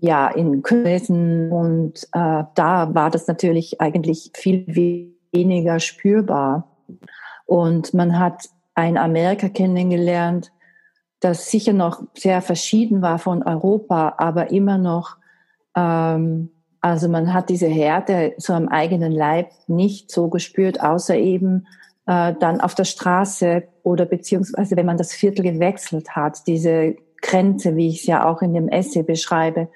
ja 0.00 0.28
in 0.28 0.62
Köln 0.62 1.52
und 1.52 2.04
äh, 2.12 2.44
da 2.54 2.94
war 2.94 3.10
das 3.10 3.26
natürlich 3.26 3.80
eigentlich 3.80 4.30
viel 4.34 4.66
weniger 5.32 5.80
spürbar. 5.80 6.66
Und 7.46 7.94
man 7.94 8.18
hat 8.18 8.48
ein 8.74 8.96
Amerika 8.96 9.48
kennengelernt, 9.48 10.52
das 11.18 11.50
sicher 11.50 11.72
noch 11.72 12.02
sehr 12.14 12.40
verschieden 12.40 13.02
war 13.02 13.18
von 13.18 13.42
Europa, 13.42 14.14
aber 14.18 14.50
immer 14.50 14.78
noch 14.78 15.16
ähm, 15.76 16.50
also 16.80 17.08
man 17.08 17.32
hat 17.32 17.50
diese 17.50 17.66
Härte 17.66 18.34
so 18.38 18.54
am 18.54 18.68
eigenen 18.68 19.12
Leib 19.12 19.50
nicht 19.66 20.10
so 20.10 20.28
gespürt, 20.28 20.82
außer 20.82 21.16
eben 21.16 21.66
äh, 22.10 22.34
dann 22.40 22.60
auf 22.60 22.74
der 22.74 22.84
Straße 22.84 23.62
oder 23.84 24.04
beziehungsweise 24.04 24.74
wenn 24.74 24.86
man 24.86 24.96
das 24.96 25.12
Viertel 25.12 25.44
gewechselt 25.44 26.16
hat, 26.16 26.44
diese 26.48 26.96
Grenze, 27.22 27.76
wie 27.76 27.86
ich 27.86 28.00
es 28.00 28.06
ja 28.06 28.28
auch 28.28 28.42
in 28.42 28.52
dem 28.52 28.68
Essay 28.68 29.04
beschreibe, 29.04 29.68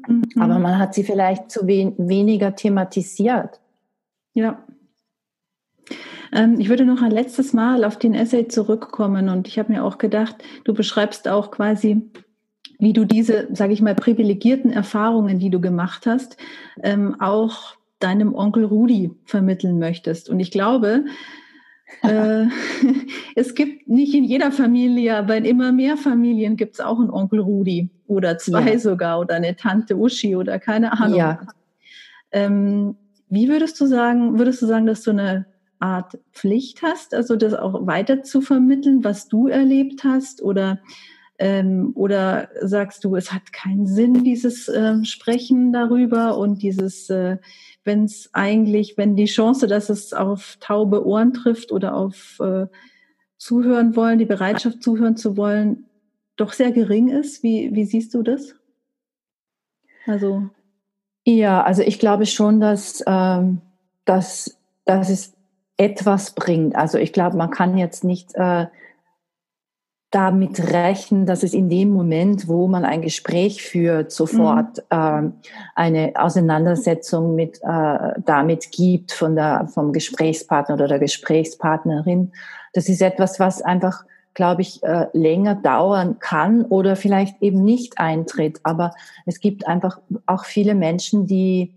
Mhm. 0.07 0.23
Aber 0.39 0.59
man 0.59 0.79
hat 0.79 0.95
sie 0.95 1.05
vielleicht 1.05 1.51
zu 1.51 1.67
wen, 1.67 1.95
weniger 1.99 2.55
thematisiert. 2.55 3.61
Ja. 4.33 4.65
Ähm, 6.33 6.61
ich 6.61 6.69
würde 6.69 6.85
noch 6.85 7.03
ein 7.03 7.11
letztes 7.11 7.53
Mal 7.53 7.85
auf 7.85 7.99
den 7.99 8.15
Essay 8.15 8.47
zurückkommen 8.47 9.29
und 9.29 9.49
ich 9.49 9.59
habe 9.59 9.73
mir 9.73 9.85
auch 9.85 9.99
gedacht, 9.99 10.37
du 10.65 10.73
beschreibst 10.73 11.27
auch 11.29 11.51
quasi, 11.51 12.03
wie 12.79 12.93
du 12.93 13.05
diese, 13.05 13.49
sage 13.53 13.73
ich 13.73 13.83
mal, 13.83 13.97
privilegierten 13.97 14.73
Erfahrungen, 14.73 15.41
die 15.41 15.51
du 15.51 15.61
gemacht 15.61 16.07
hast, 16.07 16.37
ähm, 16.83 17.21
auch 17.21 17.75
deinem 17.99 18.35
Onkel 18.35 18.65
Rudi 18.65 19.11
vermitteln 19.25 19.79
möchtest. 19.79 20.31
Und 20.31 20.41
ich 20.41 20.53
glaube, 20.53 21.05
äh, 22.03 22.47
es 23.37 23.55
gibt 23.55 23.89
nicht 23.89 24.15
in 24.15 24.25
jeder 24.25 24.53
Familie, 24.53 25.17
aber 25.17 25.37
in 25.37 25.45
immer 25.45 25.73
mehr 25.73 25.97
Familien 25.97 26.57
gibt 26.57 26.75
es 26.75 26.81
auch 26.81 26.99
einen 26.99 27.11
Onkel 27.11 27.41
Rudi 27.41 27.91
oder 28.07 28.39
zwei 28.39 28.73
ja. 28.73 28.79
sogar 28.79 29.21
oder 29.21 29.37
eine 29.37 29.57
Tante 29.57 29.97
Uschi 29.97 30.37
oder 30.37 30.59
keine 30.59 30.93
Ahnung. 30.99 31.19
Ja. 31.19 31.41
Ähm, 32.33 32.97
wie 33.29 33.49
würdest 33.49 33.81
du 33.81 33.87
sagen, 33.87 34.39
würdest 34.39 34.63
du 34.63 34.67
sagen, 34.67 34.87
dass 34.87 35.03
du 35.03 35.11
eine 35.11 35.47
Art 35.79 36.19
Pflicht 36.33 36.83
hast, 36.83 37.15
also 37.15 37.37
das 37.37 37.55
auch 37.55 37.87
weiter 37.87 38.23
zu 38.23 38.41
vermitteln, 38.41 39.05
was 39.05 39.29
du 39.29 39.49
erlebt 39.49 40.05
hast? 40.05 40.43
Oder 40.43 40.81
Ähm, 41.43 41.93
oder 41.95 42.51
sagst 42.61 43.03
du, 43.03 43.17
es 43.17 43.33
hat 43.33 43.55
keinen 43.55 43.87
Sinn, 43.87 44.25
dieses 44.25 44.69
äh, 44.69 45.03
Sprechen 45.07 45.73
darüber 45.73 46.37
und 46.37 46.61
dieses, 46.61 47.09
äh, 47.09 47.39
wenn 47.85 48.05
es 48.05 48.31
eigentlich, 48.33 48.97
wenn 48.97 49.17
die 49.17 49.27
Chance, 49.27 49.67
dass 49.67 49.89
es 49.89 50.13
auf 50.13 50.57
taube 50.61 51.07
Ohren 51.07 51.33
trifft 51.33 51.73
oder 51.73 51.95
auf 51.95 52.39
äh, 52.41 52.67
zuhören 53.39 53.97
wollen, 53.97 54.19
die 54.19 54.27
Bereitschaft 54.27 54.83
zuhören 54.83 55.17
zu 55.17 55.37
wollen, 55.37 55.87
doch 56.37 56.53
sehr 56.53 56.73
gering 56.73 57.09
ist. 57.09 57.43
Wie, 57.43 57.75
wie 57.75 57.85
siehst 57.85 58.15
du 58.15 58.23
das? 58.23 58.55
Also. 60.07 60.49
Ja, 61.25 61.63
also 61.63 61.83
ich 61.83 61.99
glaube 61.99 62.27
schon, 62.27 62.61
dass, 62.61 63.03
ähm, 63.07 63.61
dass, 64.05 64.59
dass 64.85 65.09
es 65.11 65.35
etwas 65.77 66.35
bringt. 66.35 66.77
Also 66.77 66.99
ich 66.99 67.13
glaube, 67.13 67.37
man 67.37 67.51
kann 67.51 67.79
jetzt 67.79 68.05
nicht 68.05 68.35
äh, 68.35 68.67
damit 70.11 70.73
rechnen, 70.73 71.25
dass 71.25 71.45
es 71.45 71.55
in 71.55 71.69
dem 71.69 71.91
Moment, 71.91 72.49
wo 72.49 72.67
man 72.67 72.85
ein 72.85 73.01
Gespräch 73.01 73.63
führt, 73.63 74.11
sofort 74.11 74.83
mhm. 74.91 75.35
äh, 75.37 75.51
eine 75.77 76.13
Auseinandersetzung 76.17 77.37
mit 77.37 77.61
äh, 77.63 78.21
damit 78.25 78.73
gibt 78.73 79.13
von 79.13 79.37
der 79.37 79.69
vom 79.73 79.93
Gesprächspartner 79.93 80.75
oder 80.75 80.89
der 80.89 80.99
Gesprächspartnerin. 80.99 82.33
Das 82.73 82.89
ist 82.89 83.03
etwas, 83.03 83.39
was 83.39 83.63
einfach, 83.63 84.05
glaube 84.35 84.63
ich, 84.63 84.83
äh, 84.83 85.07
länger 85.13 85.55
dauern 85.55 86.17
kann 86.19 86.63
oder 86.65 86.97
vielleicht 86.97 87.41
eben 87.41 87.63
nicht 87.63 87.99
eintritt. 87.99 88.59
Aber 88.65 88.93
es 89.27 89.39
gibt 89.39 89.69
einfach 89.69 90.01
auch 90.27 90.45
viele 90.45 90.75
Menschen, 90.75 91.27
die 91.27 91.73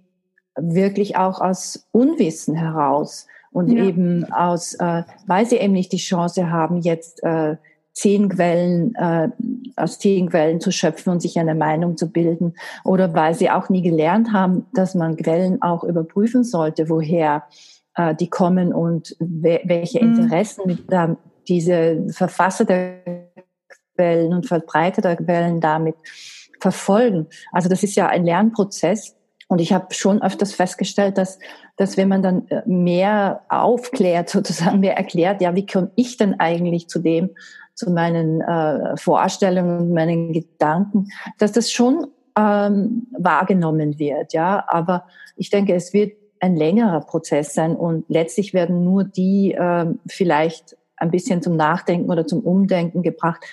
wirklich 0.56 1.18
auch 1.18 1.40
aus 1.40 1.88
Unwissen 1.92 2.56
heraus 2.56 3.28
und 3.52 3.72
ja. 3.72 3.84
eben 3.84 4.26
aus, 4.34 4.74
äh, 4.74 5.04
weil 5.28 5.46
sie 5.46 5.58
eben 5.58 5.74
nicht 5.74 5.92
die 5.92 5.98
Chance 5.98 6.50
haben, 6.50 6.82
jetzt 6.82 7.24
äh, 7.24 7.58
zehn 7.94 8.30
Quellen, 8.30 8.96
äh, 8.96 9.30
aus 9.76 10.00
zehn 10.00 10.30
Quellen 10.30 10.60
zu 10.60 10.72
schöpfen 10.72 11.14
und 11.14 11.22
sich 11.22 11.38
eine 11.40 11.56
Meinung 11.56 11.96
zu 11.96 12.12
bilden 12.12 12.56
oder 12.84 13.14
weil 13.14 13.36
sie 13.36 13.50
auch 13.50 13.70
nie 13.70 13.82
gelernt 13.82 14.34
haben, 14.34 14.66
dass 14.74 14.96
man 14.96 15.16
Quellen 15.16 15.62
auch 15.62 15.84
überprüfen 15.84 16.44
sollte, 16.44 16.90
woher 16.90 17.44
äh, 17.96 18.16
die 18.16 18.30
kommen 18.30 18.74
und 18.74 19.16
we 19.20 19.62
welche 19.64 20.04
mhm. 20.04 20.16
Interessen 20.16 20.64
mit, 20.66 20.92
äh, 20.92 21.16
diese 21.48 22.08
Verfasser 22.10 22.66
der 22.66 23.30
Quellen 23.96 24.34
und 24.34 24.48
Verbreiter 24.48 25.02
der 25.02 25.16
Quellen 25.16 25.62
damit 25.62 25.96
verfolgen. 26.60 27.28
Also 27.52 27.70
das 27.70 27.84
ist 27.84 27.96
ja 27.96 28.08
ein 28.08 28.26
Lernprozess. 28.26 29.16
Und 29.50 29.60
ich 29.60 29.74
habe 29.74 29.94
schon 29.94 30.24
öfters 30.24 30.54
festgestellt, 30.54 31.18
dass, 31.18 31.38
dass 31.76 31.98
wenn 31.98 32.08
man 32.08 32.24
dann 32.24 32.48
äh, 32.48 32.64
mehr 32.66 33.42
aufklärt, 33.50 34.30
sozusagen 34.38 34.80
mehr 34.80 34.98
erklärt, 34.98 35.42
ja, 35.42 35.54
wie 35.54 35.66
komme 35.66 35.92
ich 35.96 36.18
denn 36.18 36.40
eigentlich 36.40 36.88
zu 36.88 37.00
dem, 37.00 37.30
zu 37.76 37.92
meinen 37.92 38.42
äh, 38.42 38.98
Vorstellungen 38.98 39.80
und 39.80 39.94
meinen 39.94 40.34
Gedanken, 40.34 41.08
dass 41.38 41.52
das 41.52 41.72
schon 41.72 42.08
ähm, 42.38 43.08
wahrgenommen 43.18 44.00
wird, 44.00 44.34
ja. 44.34 44.64
Aber 44.68 45.06
ich 45.36 45.50
denke, 45.50 45.74
es 45.74 45.94
wird 45.94 46.14
ein 46.40 46.56
längerer 46.56 47.02
Prozess 47.02 47.54
sein 47.54 47.76
und 47.76 48.06
letztlich 48.10 48.54
werden 48.54 48.84
nur 48.84 49.04
die 49.04 49.54
äh, 49.54 49.86
vielleicht 50.08 50.78
ein 50.98 51.12
bisschen 51.12 51.42
zum 51.42 51.56
Nachdenken 51.56 52.12
oder 52.12 52.28
zum 52.28 52.42
Umdenken 52.42 53.02
gebracht, 53.02 53.44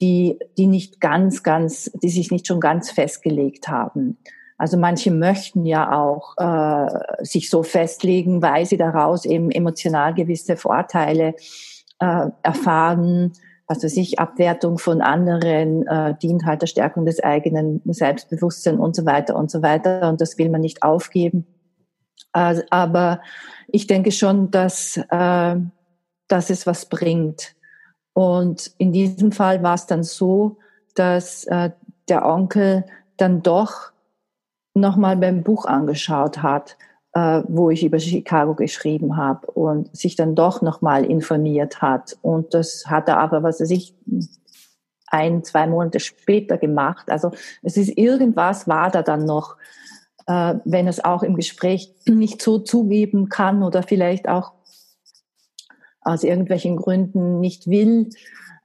die, 0.00 0.38
die 0.58 0.66
nicht 0.66 1.00
ganz, 1.00 1.42
ganz, 1.42 1.90
die 2.02 2.08
sich 2.08 2.30
nicht 2.30 2.46
schon 2.46 2.60
ganz 2.60 2.90
festgelegt 2.90 3.68
haben. 3.68 4.18
Also 4.58 4.76
manche 4.76 5.10
möchten 5.10 5.64
ja 5.64 5.98
auch 5.98 6.34
äh, 6.36 7.24
sich 7.24 7.50
so 7.50 7.62
festlegen, 7.62 8.42
weil 8.42 8.66
sie 8.66 8.76
daraus 8.76 9.24
eben 9.24 9.50
emotional 9.50 10.14
gewisse 10.14 10.56
Vorteile 10.56 11.34
äh, 11.98 12.28
erfahren 12.42 13.32
was 13.66 13.82
weiß 13.82 13.96
ich, 13.96 14.18
Abwertung 14.18 14.78
von 14.78 15.00
anderen, 15.00 15.86
äh, 15.86 16.14
dient 16.20 16.44
halt 16.44 16.62
der 16.62 16.66
Stärkung 16.66 17.06
des 17.06 17.22
eigenen 17.22 17.80
Selbstbewusstseins 17.86 18.78
und 18.78 18.94
so 18.94 19.06
weiter 19.06 19.36
und 19.36 19.50
so 19.50 19.62
weiter. 19.62 20.08
Und 20.08 20.20
das 20.20 20.36
will 20.36 20.50
man 20.50 20.60
nicht 20.60 20.82
aufgeben. 20.82 21.46
Äh, 22.34 22.62
aber 22.70 23.20
ich 23.68 23.86
denke 23.86 24.12
schon, 24.12 24.50
dass, 24.50 24.96
äh, 24.96 25.56
dass 26.28 26.50
es 26.50 26.66
was 26.66 26.86
bringt. 26.86 27.54
Und 28.12 28.70
in 28.78 28.92
diesem 28.92 29.32
Fall 29.32 29.62
war 29.62 29.74
es 29.74 29.86
dann 29.86 30.02
so, 30.02 30.58
dass 30.94 31.44
äh, 31.44 31.70
der 32.08 32.26
Onkel 32.26 32.84
dann 33.16 33.42
doch 33.42 33.92
nochmal 34.74 35.16
beim 35.16 35.42
Buch 35.42 35.64
angeschaut 35.64 36.42
hat 36.42 36.76
äh, 37.14 37.42
wo 37.46 37.70
ich 37.70 37.84
über 37.84 37.98
Chicago 37.98 38.54
geschrieben 38.54 39.16
habe 39.16 39.46
und 39.52 39.96
sich 39.96 40.16
dann 40.16 40.34
doch 40.34 40.62
nochmal 40.62 41.04
informiert 41.04 41.80
hat. 41.80 42.16
Und 42.22 42.54
das 42.54 42.86
hat 42.86 43.08
er 43.08 43.18
aber, 43.18 43.42
was 43.42 43.60
er 43.60 43.66
sich 43.66 43.94
ein, 45.06 45.44
zwei 45.44 45.68
Monate 45.68 46.00
später 46.00 46.58
gemacht. 46.58 47.08
Also 47.10 47.30
es 47.62 47.76
ist 47.76 47.96
irgendwas 47.96 48.66
war 48.66 48.90
da 48.90 49.02
dann 49.02 49.24
noch, 49.24 49.56
äh, 50.26 50.56
wenn 50.64 50.88
es 50.88 51.04
auch 51.04 51.22
im 51.22 51.36
Gespräch 51.36 51.94
nicht 52.06 52.42
so 52.42 52.58
zugeben 52.58 53.28
kann 53.28 53.62
oder 53.62 53.84
vielleicht 53.84 54.28
auch 54.28 54.52
aus 56.00 56.24
irgendwelchen 56.24 56.76
Gründen 56.76 57.38
nicht 57.38 57.68
will, 57.68 58.10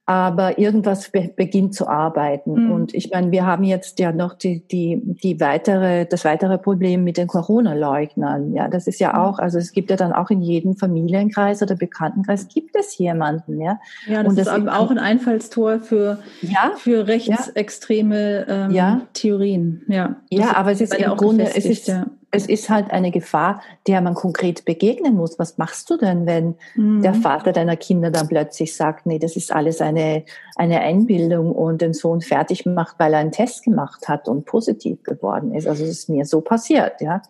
aber 0.10 0.58
irgendwas 0.58 1.12
be 1.12 1.30
beginnt 1.36 1.76
zu 1.76 1.88
arbeiten. 1.88 2.66
Mhm. 2.66 2.72
Und 2.72 2.94
ich 2.96 3.12
meine, 3.12 3.30
wir 3.30 3.46
haben 3.46 3.64
jetzt 3.64 4.00
ja 4.00 4.12
noch 4.12 4.34
die, 4.34 4.68
die, 4.68 5.00
die 5.04 5.40
weitere, 5.40 6.08
das 6.08 6.26
weitere 6.26 6.58
Problem 6.58 7.04
mit 7.04 7.18
den 7.18 7.28
Corona-Leugnern. 7.28 8.52
Ja, 8.54 8.70
das 8.70 8.88
ist 8.88 9.00
ja 9.00 9.10
mhm. 9.10 9.20
auch, 9.20 9.38
also 9.38 9.60
es 9.60 9.72
gibt 9.72 9.92
ja 9.92 9.98
dann 9.98 10.12
auch 10.12 10.32
in 10.32 10.42
jedem 10.42 10.76
Familienkreis 10.76 11.62
oder 11.62 11.76
Bekanntenkreis 11.76 12.48
gibt 12.48 12.76
es 12.76 12.98
jemanden, 12.98 13.62
ja. 13.62 13.80
Ja, 14.08 14.24
das, 14.24 14.30
Und 14.32 14.40
das 14.40 14.48
ist 14.48 14.68
auch 14.68 14.90
ein 14.90 14.98
Einfallstor 14.98 15.78
für, 15.78 16.18
ja, 16.42 16.72
für 16.76 17.06
rechtsextreme 17.06 18.48
ähm, 18.50 18.72
ja. 18.72 19.02
Theorien. 19.14 19.84
Ja, 19.90 20.16
ja 20.32 20.56
aber 20.56 20.72
es 20.72 20.82
ist 20.82 20.96
im 20.96 21.18
Grunde, 21.18 21.44
es 21.44 21.66
ist, 21.66 21.88
ja 21.88 22.08
es 22.32 22.48
ist 22.48 22.70
halt 22.70 22.92
eine 22.92 23.12
Gefahr, 23.12 23.62
der 23.88 24.02
man 24.02 24.14
konkret 24.14 24.66
begegnen 24.66 25.16
muss. 25.16 25.40
Was 25.40 25.58
machst 25.58 25.90
du 25.90 25.98
denn, 25.98 26.26
wenn 26.26 26.56
mhm. 26.76 27.02
der 27.02 27.14
Vater 27.14 27.52
deiner 27.52 27.76
Kinder 27.76 28.12
dann 28.12 28.28
plötzlich 28.28 28.76
sagt, 28.76 29.06
nee, 29.06 29.20
das 29.20 29.36
ist 29.36 29.52
alles 29.52 29.82
eine, 29.82 30.24
eine 30.56 30.82
Einbildung 30.82 31.52
und 31.52 31.82
den 31.82 31.94
Sohn 31.94 32.22
fertig 32.22 32.66
macht, 32.66 33.00
weil 33.00 33.14
er 33.14 33.20
einen 33.20 33.32
Test 33.32 33.64
gemacht 33.64 34.08
hat 34.08 34.28
und 34.28 34.46
positiv 34.46 35.02
geworden 35.04 35.54
ist. 35.54 35.68
Also 35.68 35.84
es 35.84 35.90
ist 35.90 36.10
mir 36.10 36.26
so 36.26 36.42
passiert, 36.42 37.02
ja. 37.02 37.22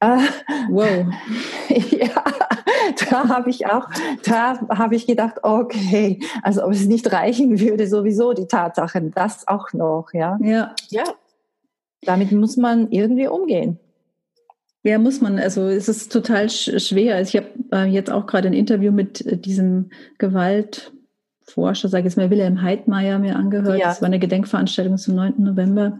Äh, 0.00 0.18
wow. 0.68 1.06
ja, 1.90 2.24
da 3.10 3.28
habe 3.28 3.48
ich 3.48 3.66
auch, 3.66 3.88
da 4.24 4.58
habe 4.68 4.96
ich 4.96 5.06
gedacht, 5.06 5.36
okay, 5.42 6.20
also 6.42 6.64
ob 6.64 6.72
es 6.72 6.84
nicht 6.84 7.10
reichen 7.12 7.58
würde, 7.60 7.86
sowieso 7.86 8.34
die 8.34 8.46
Tatsachen, 8.46 9.12
das 9.12 9.48
auch 9.48 9.72
noch, 9.72 10.08
ja. 10.12 10.36
Ja. 10.42 10.74
Ja. 10.90 11.04
Damit 12.02 12.32
muss 12.32 12.58
man 12.58 12.90
irgendwie 12.90 13.28
umgehen. 13.28 13.78
Ja, 14.84 14.98
muss 14.98 15.22
man. 15.22 15.38
Also 15.38 15.66
es 15.66 15.88
ist 15.88 16.12
total 16.12 16.50
schwer. 16.50 17.16
Also 17.16 17.38
ich 17.38 17.42
habe 17.42 17.54
äh, 17.72 17.90
jetzt 17.90 18.10
auch 18.10 18.26
gerade 18.26 18.48
ein 18.48 18.52
Interview 18.52 18.92
mit 18.92 19.24
äh, 19.26 19.38
diesem 19.38 19.88
Gewaltforscher, 20.18 21.88
sage 21.88 22.02
ich 22.02 22.04
jetzt 22.04 22.16
mal, 22.18 22.28
Wilhelm 22.28 22.60
Heidmeier 22.60 23.18
mir 23.18 23.36
angehört. 23.36 23.78
Ja. 23.78 23.88
Das 23.88 24.02
war 24.02 24.06
eine 24.06 24.18
Gedenkveranstaltung 24.18 24.98
zum 24.98 25.14
9. 25.14 25.34
November. 25.38 25.98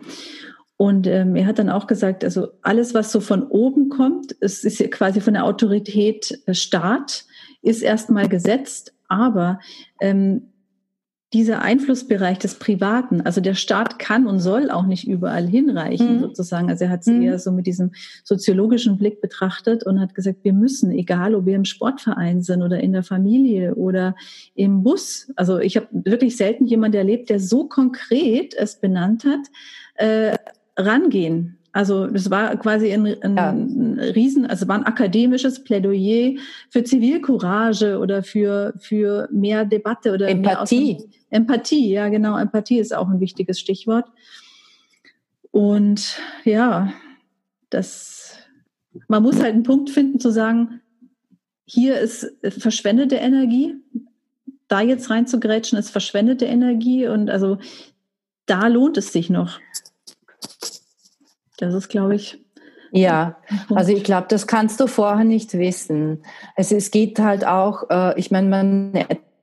Und 0.77 1.07
ähm, 1.07 1.35
er 1.35 1.47
hat 1.47 1.59
dann 1.59 1.71
auch 1.71 1.87
gesagt, 1.87 2.25
also 2.25 2.49
alles, 2.61 2.93
was 2.93 3.11
so 3.11 3.21
von 3.21 3.45
oben 3.45 3.89
kommt, 3.89 4.37
es 4.41 4.65
ist 4.65 4.79
quasi 4.91 5.23
von 5.23 5.33
der 5.33 5.45
Autorität 5.45 6.39
äh, 6.45 6.53
Staat, 6.53 7.25
ist 7.63 7.83
erstmal 7.83 8.29
gesetzt, 8.29 8.93
aber 9.09 9.61
ähm, 9.99 10.53
dieser 11.35 11.63
Einflussbereich 11.63 12.39
des 12.39 12.55
Privaten, 12.55 13.21
also 13.21 13.41
der 13.41 13.55
Staat 13.55 13.99
kann 13.99 14.29
und 14.29 14.39
soll 14.39 14.71
auch 14.71 14.87
nicht 14.87 15.09
überall 15.09 15.47
hinreichen, 15.47 16.17
mhm. 16.17 16.21
sozusagen. 16.21 16.71
Also 16.71 16.85
er 16.85 16.91
hat 16.91 17.01
es 17.01 17.09
mhm. 17.09 17.23
eher 17.23 17.39
so 17.41 17.51
mit 17.51 17.67
diesem 17.67 17.91
soziologischen 18.23 18.97
Blick 18.99 19.21
betrachtet 19.21 19.85
und 19.85 20.01
hat 20.01 20.15
gesagt, 20.15 20.39
wir 20.45 20.53
müssen, 20.53 20.93
egal 20.93 21.35
ob 21.35 21.45
wir 21.45 21.57
im 21.57 21.65
Sportverein 21.65 22.41
sind 22.43 22.63
oder 22.63 22.79
in 22.79 22.93
der 22.93 23.03
Familie 23.03 23.75
oder 23.75 24.15
im 24.55 24.85
Bus, 24.85 25.33
also 25.35 25.59
ich 25.59 25.77
habe 25.77 25.89
wirklich 25.91 26.37
selten 26.37 26.67
jemanden 26.67 26.99
erlebt, 26.99 27.29
der 27.31 27.41
so 27.41 27.67
konkret 27.67 28.55
es 28.55 28.77
benannt 28.77 29.25
hat, 29.25 29.51
äh, 29.97 30.37
rangehen. 30.77 31.59
Also 31.75 32.07
das 32.07 32.31
war 32.31 32.57
quasi 32.57 32.93
ein, 32.93 33.05
ein 33.21 33.97
ja. 33.99 34.05
Riesen, 34.13 34.47
also 34.47 34.69
war 34.69 34.77
ein 34.77 34.87
akademisches 34.87 35.65
Plädoyer 35.65 36.39
für 36.71 36.85
Zivilcourage 36.85 37.99
oder 37.99 38.23
für, 38.23 38.75
für 38.79 39.29
mehr 39.33 39.65
Debatte 39.65 40.13
oder 40.13 40.29
Empathie. 40.29 40.95
Mehr 40.95 41.07
Empathie, 41.31 41.91
ja 41.91 42.09
genau, 42.11 42.39
Empathie 42.39 42.79
ist 42.79 42.95
auch 42.95 43.09
ein 43.09 43.19
wichtiges 43.19 43.59
Stichwort. 43.59 44.07
Und 45.51 46.17
ja, 46.45 46.93
das, 47.71 48.39
man 49.09 49.25
muss 49.25 49.43
halt 49.43 49.55
einen 49.55 49.65
Punkt 49.65 49.91
finden 49.91 50.21
zu 50.21 50.31
sagen, 50.31 50.81
hier 51.65 51.99
ist 51.99 52.37
verschwendete 52.41 53.17
Energie, 53.17 53.75
da 54.69 54.81
jetzt 54.81 55.11
reinzugrätschen 55.11 55.77
ist 55.77 55.91
verschwendete 55.91 56.45
Energie 56.45 57.09
und 57.09 57.31
also 57.31 57.59
da 58.47 58.69
lohnt 58.69 58.97
es 58.97 59.13
sich 59.13 59.29
noch. 59.29 59.59
Das 61.59 61.75
ist, 61.75 61.89
glaube 61.89 62.17
ich. 62.17 62.41
Ja, 62.97 63.37
also 63.75 63.93
ich 63.93 64.05
glaube, 64.05 64.29
das 64.29 64.47
kannst 64.47 64.79
du 64.79 64.87
vorher 64.87 65.25
nicht 65.25 65.53
wissen. 65.55 66.23
Es, 66.55 66.71
es 66.71 66.93
geht 66.93 67.19
halt 67.19 67.45
auch, 67.45 67.91
äh, 67.91 68.19
ich 68.19 68.31
meine, 68.31 68.49
man 68.49 68.93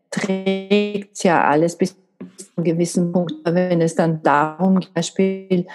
trägt 0.10 1.22
ja 1.24 1.44
alles 1.44 1.78
bis 1.78 1.98
zu 2.38 2.46
einem 2.56 2.64
gewissen 2.64 3.12
Punkt, 3.12 3.34
wenn 3.44 3.82
es 3.82 3.96
dann 3.96 4.24
darum, 4.24 4.82
zum 4.82 4.94
Beispiel, 4.94 5.68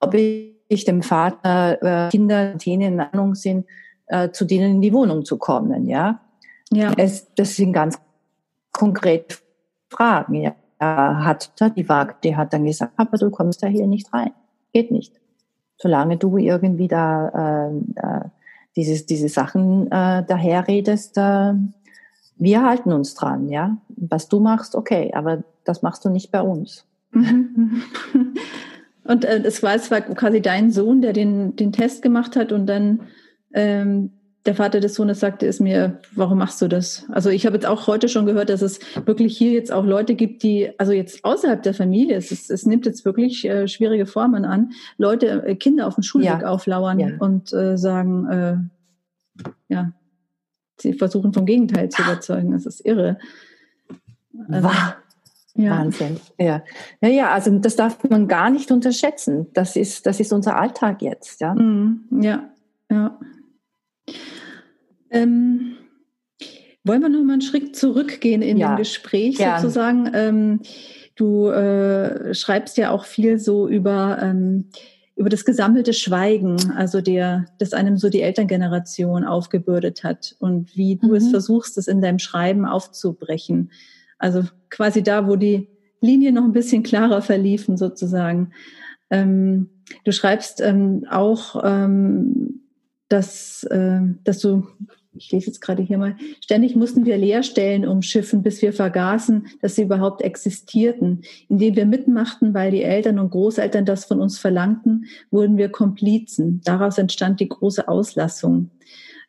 ob 0.00 0.12
ich 0.12 0.84
dem 0.84 1.02
Vater 1.02 2.06
äh, 2.06 2.10
Kinder, 2.10 2.54
die 2.56 2.74
in 2.74 3.00
Ahnung 3.00 3.34
sind, 3.34 3.66
äh, 4.08 4.30
zu 4.30 4.44
denen 4.44 4.76
in 4.76 4.80
die 4.82 4.92
Wohnung 4.92 5.24
zu 5.24 5.38
kommen, 5.38 5.88
ja. 5.88 6.20
Ja. 6.70 6.92
Es, 6.98 7.32
das 7.34 7.56
sind 7.56 7.72
ganz 7.72 7.98
konkrete 8.72 9.36
Fragen, 9.88 10.34
ja. 10.34 10.54
Er 10.78 11.24
hat 11.24 11.52
die 11.74 11.88
Waage, 11.88 12.16
die 12.22 12.36
hat 12.36 12.52
dann 12.52 12.66
gesagt, 12.66 12.96
Papa, 12.96 13.16
du 13.16 13.30
kommst 13.30 13.62
da 13.62 13.66
hier 13.66 13.86
nicht 13.86 14.12
rein. 14.12 14.32
Geht 14.74 14.90
nicht. 14.90 15.14
Solange 15.78 16.16
du 16.16 16.38
irgendwie 16.38 16.88
da 16.88 17.68
äh, 17.68 17.76
äh, 17.96 18.20
dieses, 18.76 19.06
diese 19.06 19.28
Sachen 19.28 19.86
äh, 19.86 20.24
daherredest, 20.24 21.18
äh, 21.18 21.54
wir 22.38 22.62
halten 22.62 22.92
uns 22.92 23.14
dran, 23.14 23.48
ja. 23.48 23.76
Was 23.88 24.28
du 24.28 24.40
machst, 24.40 24.74
okay, 24.74 25.12
aber 25.14 25.42
das 25.64 25.82
machst 25.82 26.04
du 26.04 26.10
nicht 26.10 26.30
bei 26.30 26.42
uns. 26.42 26.84
Mhm. 27.12 27.82
Und 29.04 29.24
äh, 29.24 29.40
es, 29.44 29.62
war, 29.62 29.74
es 29.74 29.90
war 29.90 30.00
quasi 30.00 30.42
dein 30.42 30.70
Sohn, 30.70 31.00
der 31.00 31.12
den, 31.12 31.56
den 31.56 31.72
Test 31.72 32.02
gemacht 32.02 32.36
hat 32.36 32.52
und 32.52 32.66
dann 32.66 33.00
ähm, 33.54 34.10
der 34.46 34.54
Vater 34.54 34.80
des 34.80 34.94
Sohnes 34.94 35.20
sagte 35.20 35.46
es 35.46 35.60
mir, 35.60 36.00
warum 36.12 36.38
machst 36.38 36.62
du 36.62 36.68
das? 36.68 37.04
Also 37.10 37.30
ich 37.30 37.46
habe 37.46 37.56
jetzt 37.56 37.66
auch 37.66 37.86
heute 37.86 38.08
schon 38.08 38.26
gehört, 38.26 38.48
dass 38.48 38.62
es 38.62 38.80
wirklich 39.04 39.36
hier 39.36 39.52
jetzt 39.52 39.72
auch 39.72 39.84
Leute 39.84 40.14
gibt, 40.14 40.42
die, 40.42 40.70
also 40.78 40.92
jetzt 40.92 41.24
außerhalb 41.24 41.62
der 41.62 41.74
Familie, 41.74 42.16
es, 42.16 42.30
ist, 42.32 42.50
es 42.50 42.66
nimmt 42.66 42.86
jetzt 42.86 43.04
wirklich 43.04 43.44
äh, 43.44 43.68
schwierige 43.68 44.06
Formen 44.06 44.44
an, 44.44 44.72
Leute, 44.98 45.44
äh, 45.46 45.56
Kinder 45.56 45.86
auf 45.86 45.94
dem 45.96 46.02
Schulweg 46.02 46.40
ja. 46.42 46.46
auflauern 46.46 46.98
ja. 46.98 47.08
und 47.18 47.52
äh, 47.52 47.76
sagen, 47.76 48.26
äh, 48.26 48.56
ja, 49.68 49.92
sie 50.78 50.94
versuchen 50.94 51.32
vom 51.32 51.46
Gegenteil 51.46 51.88
zu 51.88 52.02
überzeugen. 52.02 52.52
Das 52.52 52.66
ist 52.66 52.84
irre. 52.84 53.18
Also, 54.48 54.70
ja. 55.54 55.70
Wahnsinn. 55.70 56.20
Ja. 56.38 56.62
ja, 57.00 57.08
ja, 57.08 57.30
also 57.32 57.58
das 57.58 57.76
darf 57.76 58.02
man 58.08 58.28
gar 58.28 58.50
nicht 58.50 58.70
unterschätzen. 58.70 59.46
Das 59.54 59.76
ist, 59.76 60.06
das 60.06 60.20
ist 60.20 60.32
unser 60.32 60.56
Alltag 60.56 61.00
jetzt. 61.02 61.40
Ja, 61.40 61.54
mm, 61.54 62.20
ja, 62.20 62.50
ja. 62.90 63.18
Ähm, 65.16 65.76
wollen 66.84 67.02
wir 67.02 67.08
noch 67.08 67.24
mal 67.24 67.34
einen 67.34 67.42
Schritt 67.42 67.74
zurückgehen 67.76 68.42
in 68.42 68.58
ja. 68.58 68.74
dem 68.74 68.76
Gespräch 68.78 69.36
Gern. 69.36 69.60
sozusagen? 69.60 70.10
Ähm, 70.14 70.60
du 71.16 71.48
äh, 71.48 72.34
schreibst 72.34 72.76
ja 72.76 72.90
auch 72.90 73.04
viel 73.04 73.38
so 73.38 73.68
über 73.68 74.18
ähm, 74.22 74.66
über 75.16 75.30
das 75.30 75.46
gesammelte 75.46 75.94
Schweigen, 75.94 76.72
also 76.72 77.00
der, 77.00 77.46
das 77.58 77.72
einem 77.72 77.96
so 77.96 78.10
die 78.10 78.20
Elterngeneration 78.20 79.24
aufgebürdet 79.24 80.04
hat 80.04 80.36
und 80.38 80.76
wie 80.76 80.96
du 80.96 81.08
mhm. 81.08 81.14
es 81.14 81.30
versuchst, 81.30 81.78
das 81.78 81.88
in 81.88 82.02
deinem 82.02 82.18
Schreiben 82.18 82.66
aufzubrechen. 82.66 83.72
Also 84.18 84.44
quasi 84.68 85.02
da, 85.02 85.26
wo 85.26 85.36
die 85.36 85.68
Linien 86.02 86.34
noch 86.34 86.44
ein 86.44 86.52
bisschen 86.52 86.82
klarer 86.82 87.22
verliefen 87.22 87.78
sozusagen. 87.78 88.52
Ähm, 89.08 89.70
du 90.04 90.12
schreibst 90.12 90.60
ähm, 90.60 91.06
auch, 91.10 91.62
ähm, 91.64 92.60
dass, 93.08 93.64
äh, 93.64 94.00
dass 94.22 94.40
du 94.40 94.66
ich 95.18 95.30
lese 95.32 95.46
jetzt 95.46 95.60
gerade 95.60 95.82
hier 95.82 95.98
mal, 95.98 96.16
ständig 96.40 96.76
mussten 96.76 97.06
wir 97.06 97.16
Leerstellen 97.16 97.86
umschiffen, 97.86 98.42
bis 98.42 98.62
wir 98.62 98.72
vergaßen, 98.72 99.48
dass 99.60 99.74
sie 99.74 99.82
überhaupt 99.82 100.22
existierten. 100.22 101.22
Indem 101.48 101.76
wir 101.76 101.86
mitmachten, 101.86 102.54
weil 102.54 102.70
die 102.70 102.82
Eltern 102.82 103.18
und 103.18 103.30
Großeltern 103.30 103.84
das 103.84 104.04
von 104.04 104.20
uns 104.20 104.38
verlangten, 104.38 105.06
wurden 105.30 105.56
wir 105.56 105.68
Komplizen. 105.68 106.60
Daraus 106.64 106.98
entstand 106.98 107.40
die 107.40 107.48
große 107.48 107.88
Auslassung. 107.88 108.70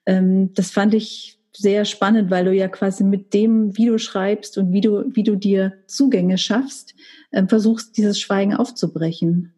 Ähm, 0.06 0.54
das 0.54 0.72
fand 0.72 0.94
ich 0.94 1.40
sehr 1.56 1.86
spannend, 1.86 2.30
weil 2.30 2.46
du 2.46 2.54
ja 2.54 2.68
quasi 2.68 3.04
mit 3.04 3.34
dem, 3.34 3.76
wie 3.78 3.88
du 3.88 3.98
schreibst 3.98 4.58
und 4.58 4.72
wie 4.72 4.82
du, 4.82 5.06
wie 5.16 5.24
du 5.24 5.36
dir 5.36 5.74
Zugänge 5.88 6.38
schaffst, 6.38 6.94
ähm, 7.32 7.50
versuchst, 7.50 7.98
dieses 7.98 8.20
Schweigen 8.20 8.54
aufzubrechen. 8.54 9.54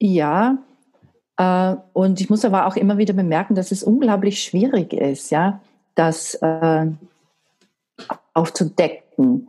Ja, 0.00 0.64
äh, 1.36 1.74
und 1.92 2.20
ich 2.20 2.30
muss 2.30 2.44
aber 2.44 2.66
auch 2.66 2.76
immer 2.76 2.98
wieder 2.98 3.14
bemerken, 3.14 3.54
dass 3.54 3.72
es 3.72 3.82
unglaublich 3.82 4.42
schwierig 4.42 4.92
ist, 4.92 5.30
ja, 5.30 5.60
das 5.94 6.34
äh, 6.34 6.86
aufzudecken. 8.34 9.48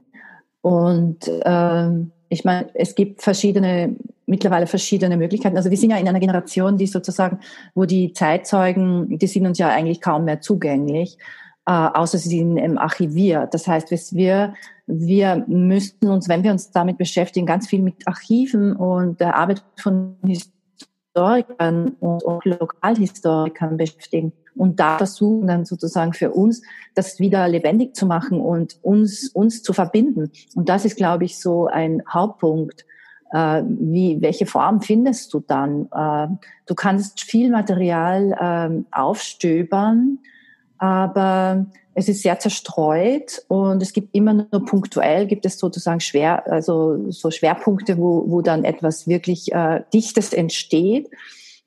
Und 0.62 1.28
äh, 1.28 1.90
ich 2.30 2.46
meine, 2.46 2.70
es 2.74 2.96
gibt 2.96 3.22
verschiedene, 3.22 3.96
mittlerweile 4.26 4.68
verschiedene 4.68 5.18
Möglichkeiten. 5.18 5.58
Also 5.58 5.70
wir 5.70 5.78
sind 5.78 5.92
ja 5.92 5.98
in 5.98 6.08
einer 6.08 6.20
Generation, 6.20 6.78
die 6.78 6.88
sozusagen, 6.88 7.40
wo 7.76 7.86
die 7.86 8.14
Zeitzeugen, 8.14 9.18
die 9.18 9.28
sind 9.28 9.46
uns 9.46 9.58
ja 9.60 9.70
eigentlich 9.70 10.02
kaum 10.02 10.26
mehr 10.26 10.42
zugänglich, 10.42 11.18
äh, 11.66 11.72
außer 11.72 12.18
sie 12.18 12.40
sind 12.40 12.58
im 12.58 12.78
archiviert. 12.78 13.54
Das 13.54 13.68
heißt, 13.68 13.92
wir, 14.14 14.54
wir 14.88 15.44
müssten 15.48 16.10
uns, 16.10 16.30
wenn 16.30 16.44
wir 16.44 16.52
uns 16.52 16.72
damit 16.72 16.98
beschäftigen, 16.98 17.46
ganz 17.46 17.68
viel 17.68 17.82
mit 17.82 18.08
Archiven 18.08 18.74
und 18.74 19.20
der 19.20 19.36
Arbeit 19.36 19.64
von 19.76 20.16
Historikern 20.26 20.53
und, 21.16 22.24
und 22.24 22.46
Lokalhistorikern 22.46 23.78
beschäftigen 23.78 24.34
und 24.56 24.80
da 24.80 24.98
versuchen 24.98 25.48
dann 25.48 25.66
sozusagen 25.66 26.14
für 26.14 26.32
uns 26.32 26.62
das 26.96 27.20
wieder 27.20 27.48
lebendig 27.48 27.96
zu 27.96 28.06
machen 28.06 28.40
und 28.40 28.78
uns 28.82 29.30
uns 29.30 29.64
zu 29.64 29.74
verbinden. 29.74 30.32
Und 30.56 30.70
das 30.70 30.86
ist, 30.86 30.96
glaube 30.96 31.26
ich, 31.26 31.40
so 31.40 31.68
ein 31.68 32.04
Hauptpunkt. 32.08 32.86
Äh, 33.32 33.64
wie 33.68 34.22
welche 34.22 34.46
Form 34.46 34.82
findest 34.82 35.34
du 35.34 35.40
dann? 35.40 35.88
Äh, 35.92 36.28
du 36.68 36.76
kannst 36.76 37.22
viel 37.22 37.50
Material 37.50 38.32
äh, 38.32 38.84
aufstöbern, 38.92 40.20
aber 40.78 41.66
es 41.96 42.10
ist 42.10 42.24
sehr 42.24 42.40
zerstreut 42.40 43.44
und 43.48 43.82
es 43.82 43.94
gibt 43.94 44.16
immer 44.16 44.34
nur 44.34 44.66
punktuell, 44.66 45.28
gibt 45.28 45.46
es 45.46 45.60
sozusagen 45.60 46.00
schwer, 46.00 46.50
also 46.52 47.12
so 47.12 47.30
Schwerpunkte, 47.30 47.98
wo, 47.98 48.24
wo 48.28 48.42
dann 48.42 48.64
etwas 48.64 49.08
wirklich 49.08 49.54
äh, 49.54 49.82
Dichtes 49.94 50.34
entsteht. 50.34 51.10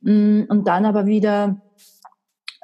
Mm, 0.01 0.43
und 0.49 0.67
dann 0.67 0.85
aber 0.85 1.07
wieder 1.07 1.61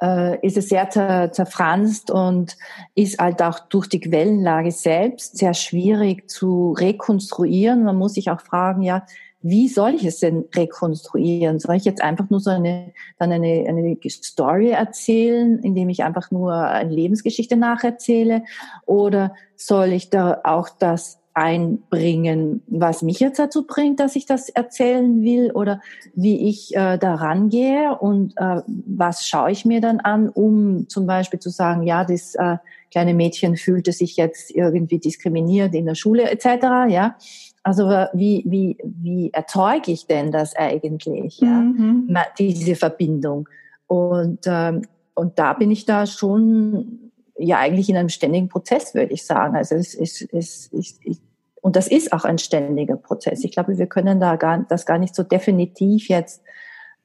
äh, 0.01 0.45
ist 0.45 0.57
es 0.57 0.69
sehr 0.69 0.89
zer, 0.89 1.31
zerfranst 1.31 2.11
und 2.11 2.57
ist 2.95 3.19
halt 3.19 3.41
auch 3.41 3.59
durch 3.59 3.87
die 3.87 4.01
Quellenlage 4.01 4.71
selbst 4.71 5.37
sehr 5.37 5.53
schwierig 5.53 6.29
zu 6.29 6.73
rekonstruieren. 6.77 7.83
Man 7.83 7.95
muss 7.95 8.15
sich 8.15 8.29
auch 8.29 8.41
fragen, 8.41 8.81
ja, 8.81 9.05
wie 9.43 9.67
soll 9.67 9.93
ich 9.95 10.05
es 10.05 10.19
denn 10.19 10.45
rekonstruieren? 10.55 11.59
Soll 11.59 11.75
ich 11.75 11.83
jetzt 11.83 12.01
einfach 12.01 12.29
nur 12.29 12.39
so 12.39 12.49
eine, 12.49 12.93
dann 13.19 13.31
eine, 13.31 13.65
eine 13.67 13.97
Story 14.07 14.69
erzählen, 14.69 15.59
indem 15.59 15.89
ich 15.89 16.03
einfach 16.03 16.31
nur 16.31 16.53
eine 16.53 16.91
Lebensgeschichte 16.91 17.57
nacherzähle? 17.57 18.43
Oder 18.85 19.35
soll 19.57 19.91
ich 19.91 20.09
da 20.09 20.41
auch 20.45 20.69
das 20.69 21.19
einbringen, 21.33 22.61
was 22.67 23.01
mich 23.01 23.19
jetzt 23.19 23.39
dazu 23.39 23.65
bringt, 23.65 23.99
dass 23.99 24.15
ich 24.15 24.25
das 24.25 24.49
erzählen 24.49 25.23
will 25.23 25.51
oder 25.51 25.81
wie 26.13 26.47
ich 26.47 26.75
äh, 26.75 26.97
da 26.97 27.15
rangehe 27.15 27.97
und 27.97 28.33
äh, 28.37 28.61
was 28.67 29.27
schaue 29.27 29.51
ich 29.51 29.65
mir 29.65 29.81
dann 29.81 29.99
an, 29.99 30.29
um 30.29 30.87
zum 30.89 31.07
Beispiel 31.07 31.39
zu 31.39 31.49
sagen, 31.49 31.83
ja, 31.83 32.05
das 32.05 32.35
äh, 32.35 32.57
kleine 32.91 33.15
Mädchen 33.15 33.57
fühlte 33.57 33.91
sich 33.91 34.15
jetzt 34.15 34.51
irgendwie 34.51 34.99
diskriminiert 34.99 35.73
in 35.73 35.87
der 35.87 35.95
Schule 35.95 36.29
etc. 36.29 36.45
Ja, 36.89 37.15
also 37.63 37.89
wie, 38.13 38.43
wie, 38.45 38.77
wie 38.83 39.31
erzeuge 39.31 39.91
ich 39.91 40.05
denn 40.05 40.31
das 40.31 40.55
eigentlich, 40.55 41.39
ja? 41.39 41.61
Mhm. 41.61 42.15
diese 42.37 42.75
Verbindung? 42.75 43.47
Und, 43.87 44.41
ähm, 44.45 44.83
und 45.15 45.39
da 45.39 45.53
bin 45.53 45.71
ich 45.71 45.85
da 45.85 46.05
schon 46.05 47.11
ja 47.37 47.59
eigentlich 47.59 47.89
in 47.89 47.97
einem 47.97 48.09
ständigen 48.09 48.49
Prozess, 48.49 48.93
würde 48.93 49.13
ich 49.13 49.25
sagen. 49.25 49.55
Also 49.55 49.75
es 49.75 49.93
ist, 49.93 50.21
es, 50.33 50.69
es, 50.71 50.99
es, 51.05 51.21
und 51.61 51.75
das 51.75 51.87
ist 51.87 52.11
auch 52.11 52.25
ein 52.25 52.37
ständiger 52.37 52.97
Prozess. 52.97 53.43
Ich 53.43 53.51
glaube, 53.51 53.77
wir 53.77 53.87
können 53.87 54.19
da 54.19 54.35
gar, 54.35 54.65
das 54.67 54.85
gar 54.85 54.97
nicht 54.97 55.15
so 55.15 55.23
definitiv 55.23 56.09
jetzt 56.09 56.43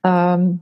ähm, 0.05 0.61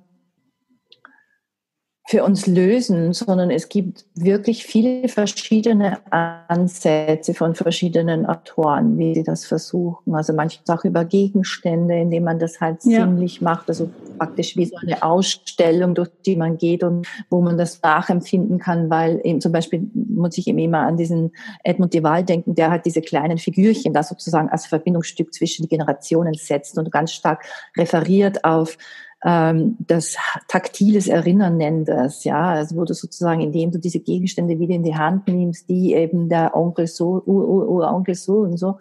für 2.08 2.22
uns 2.22 2.46
lösen, 2.46 3.12
sondern 3.12 3.50
es 3.50 3.68
gibt 3.68 4.04
wirklich 4.14 4.64
viele 4.64 5.08
verschiedene 5.08 5.98
Ansätze 6.12 7.34
von 7.34 7.56
verschiedenen 7.56 8.26
Autoren, 8.26 8.96
wie 8.96 9.12
sie 9.14 9.24
das 9.24 9.44
versuchen. 9.44 10.14
Also 10.14 10.32
manchmal 10.32 10.78
auch 10.78 10.84
über 10.84 11.04
Gegenstände, 11.04 11.98
indem 11.98 12.22
man 12.22 12.38
das 12.38 12.60
halt 12.60 12.84
ja. 12.84 13.00
sinnlich 13.00 13.40
macht, 13.40 13.68
also 13.68 13.90
praktisch 14.18 14.56
wie 14.56 14.66
so 14.66 14.76
eine 14.76 15.02
Ausstellung, 15.02 15.96
durch 15.96 16.10
die 16.24 16.36
man 16.36 16.58
geht 16.58 16.84
und 16.84 17.08
wo 17.28 17.40
man 17.40 17.58
das 17.58 17.82
nachempfinden 17.82 18.60
kann, 18.60 18.88
weil 18.88 19.20
eben 19.24 19.40
zum 19.40 19.50
Beispiel 19.50 19.90
muss 19.92 20.38
ich 20.38 20.46
eben 20.46 20.58
immer 20.58 20.86
an 20.86 20.96
diesen 20.96 21.32
Edmund 21.64 21.92
de 21.92 22.04
Waal 22.04 22.22
denken, 22.22 22.54
der 22.54 22.70
hat 22.70 22.86
diese 22.86 23.02
kleinen 23.02 23.38
Figürchen 23.38 23.92
da 23.92 24.04
sozusagen 24.04 24.48
als 24.48 24.66
Verbindungsstück 24.66 25.34
zwischen 25.34 25.64
die 25.64 25.68
Generationen 25.68 26.34
setzt 26.34 26.78
und 26.78 26.92
ganz 26.92 27.10
stark 27.10 27.44
referiert 27.76 28.44
auf 28.44 28.78
ähm, 29.26 29.76
das 29.80 30.16
taktiles 30.46 31.08
Erinnern 31.08 31.56
nennt 31.56 31.88
das, 31.88 32.22
ja, 32.22 32.50
also 32.50 32.76
wo 32.76 32.84
du 32.84 32.94
sozusagen, 32.94 33.40
indem 33.40 33.72
du 33.72 33.78
diese 33.80 33.98
Gegenstände 33.98 34.60
wieder 34.60 34.74
in 34.74 34.84
die 34.84 34.94
Hand 34.94 35.26
nimmst, 35.26 35.68
die 35.68 35.94
eben 35.94 36.28
der 36.28 36.56
Onkel 36.56 36.86
so, 36.86 37.22
Uronkel 37.26 38.14
so 38.14 38.38
und 38.38 38.56
so 38.56 38.78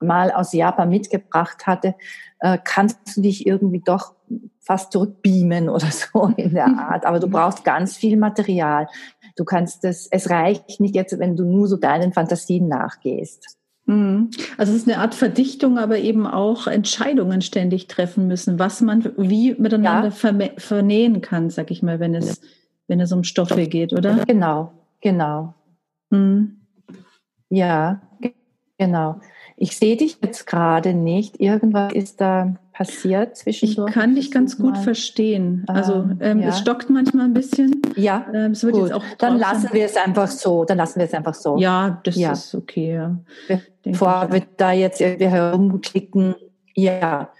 mal 0.00 0.30
aus 0.30 0.52
Japan 0.52 0.90
mitgebracht 0.90 1.66
hatte, 1.66 1.94
äh, 2.40 2.58
kannst 2.62 3.16
du 3.16 3.22
dich 3.22 3.46
irgendwie 3.46 3.80
doch 3.80 4.14
fast 4.60 4.92
zurückbeamen 4.92 5.68
oder 5.70 5.90
so 5.90 6.32
in 6.36 6.52
der 6.52 6.66
Art. 6.66 7.06
Aber 7.06 7.18
du 7.18 7.26
brauchst 7.26 7.64
ganz 7.64 7.96
viel 7.96 8.16
Material. 8.16 8.88
Du 9.36 9.44
kannst 9.44 9.84
das, 9.84 10.06
es 10.10 10.28
reicht 10.28 10.80
nicht 10.80 10.94
jetzt, 10.94 11.18
wenn 11.18 11.34
du 11.34 11.44
nur 11.44 11.66
so 11.66 11.76
deinen 11.76 12.12
Fantasien 12.12 12.68
nachgehst. 12.68 13.57
Mhm. 13.88 14.30
Also 14.58 14.72
es 14.72 14.82
ist 14.82 14.88
eine 14.88 14.98
Art 14.98 15.14
Verdichtung, 15.14 15.78
aber 15.78 15.98
eben 15.98 16.26
auch 16.26 16.66
Entscheidungen 16.66 17.40
ständig 17.40 17.86
treffen 17.88 18.28
müssen, 18.28 18.58
was 18.58 18.82
man 18.82 19.12
wie 19.16 19.54
miteinander 19.54 20.10
ja. 20.10 20.50
vernähen 20.58 21.22
kann, 21.22 21.48
sag 21.48 21.70
ich 21.70 21.82
mal, 21.82 21.98
wenn 21.98 22.14
es, 22.14 22.42
wenn 22.86 23.00
es 23.00 23.12
um 23.12 23.24
Stoffe 23.24 23.66
geht, 23.66 23.94
oder? 23.94 24.24
Genau, 24.26 24.72
genau. 25.00 25.54
Mhm. 26.10 26.58
Ja, 27.48 28.02
genau. 28.76 29.20
Ich 29.56 29.76
sehe 29.78 29.96
dich 29.96 30.18
jetzt 30.22 30.46
gerade 30.46 30.92
nicht. 30.92 31.40
Irgendwas 31.40 31.92
ist 31.94 32.20
da 32.20 32.56
passiert 32.74 33.38
zwischen. 33.38 33.64
Ich 33.70 33.76
kann 33.92 34.14
dich 34.14 34.30
ganz 34.30 34.58
gut 34.58 34.74
mal. 34.74 34.82
verstehen. 34.82 35.64
Also 35.66 35.94
ähm, 35.94 36.18
ähm, 36.20 36.40
ja. 36.40 36.48
es 36.48 36.58
stockt 36.58 36.90
manchmal 36.90 37.24
ein 37.24 37.34
bisschen. 37.34 37.77
Ja. 37.96 38.26
Ähm, 38.32 38.52
es 38.52 38.62
wird 38.62 38.74
gut. 38.74 38.84
jetzt 38.84 38.92
auch 38.94 39.04
dann 39.18 39.38
lassen 39.38 39.70
wir 39.72 39.84
es 39.84 39.96
einfach 39.96 40.28
so. 40.28 40.64
Dann 40.64 40.78
lassen 40.78 40.98
wir 40.98 41.06
es 41.06 41.14
einfach 41.14 41.34
so. 41.34 41.56
Ja, 41.58 42.00
das 42.04 42.16
ja. 42.16 42.32
ist 42.32 42.54
okay. 42.54 42.94
Ja. 42.94 43.60
Bevor 43.82 44.28
wir 44.30 44.42
da 44.56 44.72
jetzt 44.72 45.00
irgendwie 45.00 45.28
herumklicken. 45.28 46.34
Ja. 46.74 47.30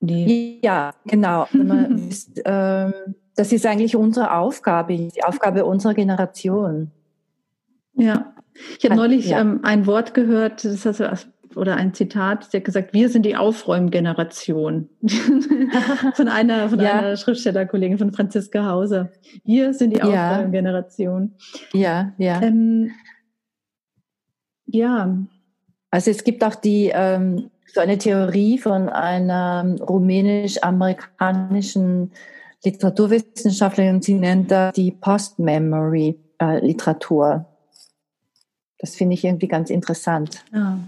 Nee. 0.00 0.60
Ja, 0.62 0.92
genau. 1.04 1.46
ist, 2.08 2.40
ähm, 2.44 2.92
das 3.36 3.52
ist 3.52 3.64
eigentlich 3.66 3.96
unsere 3.96 4.36
Aufgabe, 4.36 4.96
die 4.96 5.24
Aufgabe 5.24 5.64
unserer 5.64 5.94
Generation. 5.94 6.90
Ja. 7.94 8.34
Ich 8.78 8.84
habe 8.84 8.96
neulich 8.96 9.28
ja. 9.28 9.40
ähm, 9.40 9.60
ein 9.62 9.86
Wort 9.86 10.14
gehört, 10.14 10.64
das 10.64 10.84
heißt, 10.84 11.28
oder 11.56 11.76
ein 11.76 11.94
Zitat, 11.94 12.52
der 12.52 12.60
hat 12.60 12.64
gesagt, 12.64 12.92
wir 12.92 13.08
sind 13.08 13.24
die 13.24 13.36
Aufräumgeneration. 13.36 14.88
von 16.14 16.28
einer, 16.28 16.68
von 16.68 16.80
ja. 16.80 16.98
einer 16.98 17.16
Schriftstellerkollegin, 17.16 17.98
von 17.98 18.12
Franziska 18.12 18.66
Hauser. 18.66 19.10
Wir 19.44 19.72
sind 19.74 19.96
die 19.96 20.02
Aufräumgeneration. 20.02 21.34
Ja, 21.72 22.12
ja. 22.18 22.42
Ähm, 22.42 22.90
ja. 24.66 25.16
Also 25.90 26.10
es 26.10 26.24
gibt 26.24 26.44
auch 26.44 26.54
die, 26.54 26.90
ähm, 26.94 27.50
so 27.72 27.80
eine 27.80 27.98
Theorie 27.98 28.58
von 28.58 28.88
einer 28.88 29.76
rumänisch-amerikanischen 29.80 32.12
Literaturwissenschaftlerin, 32.64 34.00
sie 34.02 34.14
nennt 34.14 34.50
da 34.50 34.72
die 34.72 34.90
Post-Memory-Literatur. 34.92 37.46
Das 38.78 38.94
finde 38.94 39.14
ich 39.14 39.24
irgendwie 39.24 39.48
ganz 39.48 39.68
interessant. 39.70 40.44
Ja. 40.52 40.78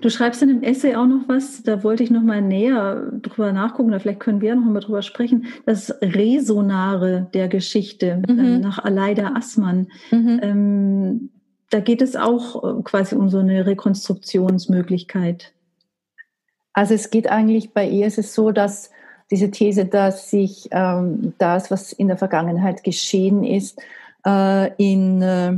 Du 0.00 0.10
schreibst 0.10 0.42
in 0.42 0.48
dem 0.48 0.62
Essay 0.62 0.94
auch 0.94 1.06
noch 1.06 1.28
was, 1.28 1.62
da 1.62 1.82
wollte 1.82 2.02
ich 2.02 2.10
noch 2.10 2.22
mal 2.22 2.42
näher 2.42 3.10
drüber 3.22 3.52
nachgucken, 3.52 3.90
oder 3.90 4.00
vielleicht 4.00 4.20
können 4.20 4.40
wir 4.40 4.54
noch 4.54 4.64
mal 4.64 4.80
drüber 4.80 5.02
sprechen, 5.02 5.46
das 5.66 5.94
Resonare 6.00 7.28
der 7.34 7.48
Geschichte 7.48 8.22
mhm. 8.28 8.38
ähm, 8.38 8.60
nach 8.60 8.78
Aleida 8.78 9.32
Assmann. 9.34 9.88
Mhm. 10.10 10.40
Ähm, 10.42 11.30
da 11.70 11.80
geht 11.80 12.02
es 12.02 12.16
auch 12.16 12.78
äh, 12.78 12.82
quasi 12.82 13.14
um 13.16 13.28
so 13.28 13.38
eine 13.38 13.66
Rekonstruktionsmöglichkeit. 13.66 15.52
Also 16.72 16.94
es 16.94 17.10
geht 17.10 17.28
eigentlich 17.28 17.72
bei 17.72 17.88
ihr 17.88 18.06
ist 18.06 18.18
es 18.18 18.34
so, 18.34 18.50
dass 18.50 18.90
diese 19.30 19.50
These, 19.50 19.86
dass 19.86 20.30
sich 20.30 20.68
ähm, 20.70 21.34
das, 21.38 21.70
was 21.70 21.92
in 21.92 22.08
der 22.08 22.18
Vergangenheit 22.18 22.84
geschehen 22.84 23.42
ist, 23.42 23.80
äh, 24.26 24.70
in 24.76 25.22
äh, 25.22 25.56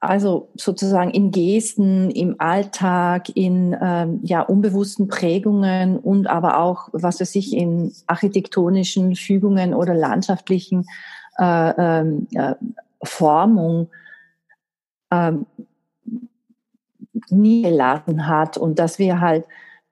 also 0.00 0.50
sozusagen 0.54 1.10
in 1.10 1.30
Gesten, 1.30 2.10
im 2.10 2.36
Alltag, 2.38 3.30
in 3.34 3.76
ähm, 3.80 4.20
ja, 4.22 4.42
unbewussten 4.42 5.08
Prägungen 5.08 5.98
und 5.98 6.26
aber 6.26 6.60
auch, 6.60 6.88
was 6.92 7.20
weiß 7.20 7.34
ich, 7.36 7.54
in 7.54 7.92
architektonischen 8.06 9.16
Fügungen 9.16 9.74
oder 9.74 9.94
landschaftlichen 9.94 10.84
äh, 11.38 12.00
ähm, 12.00 12.28
äh, 12.32 12.54
Formung 13.02 13.88
äh, 15.10 15.32
nie 17.30 17.62
gelassen 17.62 18.26
hat 18.26 18.58
und 18.58 18.78
dass 18.78 18.98
wir 18.98 19.20
halt, 19.20 19.46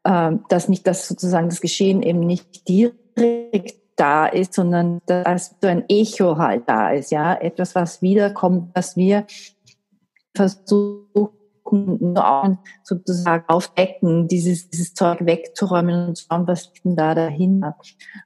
äh, 0.05 0.33
dass 0.49 0.69
nicht 0.69 0.87
das 0.87 1.09
sozusagen 1.09 1.49
das 1.49 1.61
Geschehen 1.61 2.03
eben 2.03 2.21
nicht 2.21 2.69
direkt 2.69 3.77
da 3.97 4.27
ist, 4.27 4.55
sondern 4.55 5.01
dass 5.07 5.55
so 5.61 5.69
ein 5.69 5.85
Echo 5.89 6.37
halt 6.37 6.65
da 6.67 6.91
ist, 6.91 7.11
ja, 7.11 7.35
etwas, 7.35 7.75
was 7.75 8.03
wiederkommt, 8.03 8.71
was 8.75 8.97
wir 8.97 9.25
versuchen, 10.35 11.31
nur 11.73 12.59
sozusagen 12.83 13.45
aufdecken, 13.49 14.29
dieses, 14.29 14.69
dieses 14.69 14.95
Zeug 14.95 15.19
wegzuräumen 15.21 16.09
und 16.09 16.19
schauen, 16.19 16.47
was 16.47 16.67
liegt 16.67 16.85
denn 16.85 16.97
da 16.97 17.15
dahinter. 17.15 17.77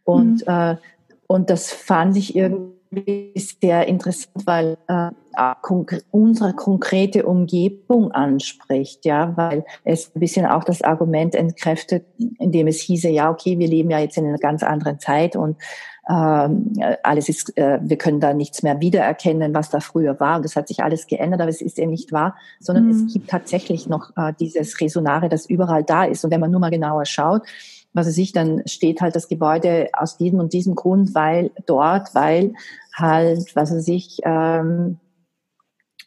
Und, 0.05 0.47
mhm. 0.47 0.53
äh, 0.53 0.77
und 1.27 1.51
das 1.51 1.71
fand 1.71 2.17
ich 2.17 2.35
irgendwie 2.35 3.33
sehr 3.61 3.87
interessant, 3.87 4.47
weil 4.47 4.79
äh, 4.89 5.11
unsere 6.11 6.55
konkrete 6.55 7.27
Umgebung 7.27 8.11
anspricht, 8.13 9.05
ja, 9.05 9.37
weil 9.37 9.65
es 9.85 10.15
ein 10.15 10.21
bisschen 10.21 10.47
auch 10.47 10.65
das 10.65 10.83
Argument 10.83 11.35
entkräftet, 11.35 12.07
indem 12.39 12.67
es 12.67 12.81
hieße, 12.81 13.09
ja, 13.09 13.31
okay, 13.31 13.59
wir 13.59 13.69
leben 13.69 13.91
ja 13.91 13.99
jetzt 13.99 14.17
in 14.19 14.27
einer 14.27 14.39
ganz 14.39 14.63
anderen 14.63 14.99
Zeit 14.99 15.37
und 15.37 15.57
alles 16.13 17.29
ist, 17.29 17.57
äh, 17.59 17.79
wir 17.83 17.99
können 17.99 18.19
da 18.19 18.33
nichts 18.33 18.63
mehr 18.63 18.81
wiedererkennen, 18.81 19.53
was 19.53 19.69
da 19.69 19.81
früher 19.81 20.19
war. 20.19 20.37
Und 20.37 20.45
das 20.45 20.57
hat 20.57 20.69
sich 20.69 20.83
alles 20.83 21.07
geändert, 21.07 21.41
aber 21.43 21.51
es 21.51 21.61
ist 21.61 21.79
eben 21.79 21.91
nicht 21.91 22.13
wahr, 22.13 22.35
sondern 22.61 22.87
mhm. 22.87 22.91
es 22.91 23.13
gibt 23.13 23.29
tatsächlich 23.29 23.89
noch 23.89 24.17
äh, 24.17 24.33
dieses 24.41 24.81
Resonare, 24.81 25.29
das 25.29 25.45
überall 25.45 25.85
da 25.85 26.05
ist. 26.05 26.25
Und 26.25 26.31
wenn 26.31 26.41
man 26.41 26.51
nur 26.51 26.61
mal 26.61 26.71
genauer 26.71 27.05
schaut, 27.05 27.43
was 27.93 28.07
es 28.07 28.15
sich, 28.15 28.33
dann 28.33 28.63
steht 28.67 29.03
halt 29.03 29.17
das 29.17 29.29
Gebäude 29.29 29.89
aus 29.93 30.17
diesem 30.17 30.41
und 30.41 30.55
diesem 30.55 30.75
Grund, 30.75 31.15
weil 31.15 31.51
dort, 31.67 32.15
weil 32.15 32.55
halt, 32.95 33.55
was 33.55 33.71
weiß 33.71 33.89
ich, 33.89 34.21
ähm, 34.25 34.99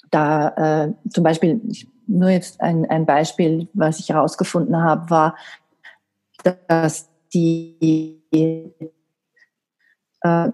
da 0.09 0.85
äh, 0.85 0.93
zum 1.09 1.23
Beispiel, 1.23 1.61
nur 2.07 2.29
jetzt 2.29 2.59
ein, 2.59 2.89
ein 2.89 3.05
Beispiel, 3.05 3.67
was 3.73 3.99
ich 3.99 4.09
herausgefunden 4.09 4.77
habe, 4.77 5.09
war, 5.11 5.35
dass 6.67 7.07
die 7.33 8.23
äh, 10.21 10.49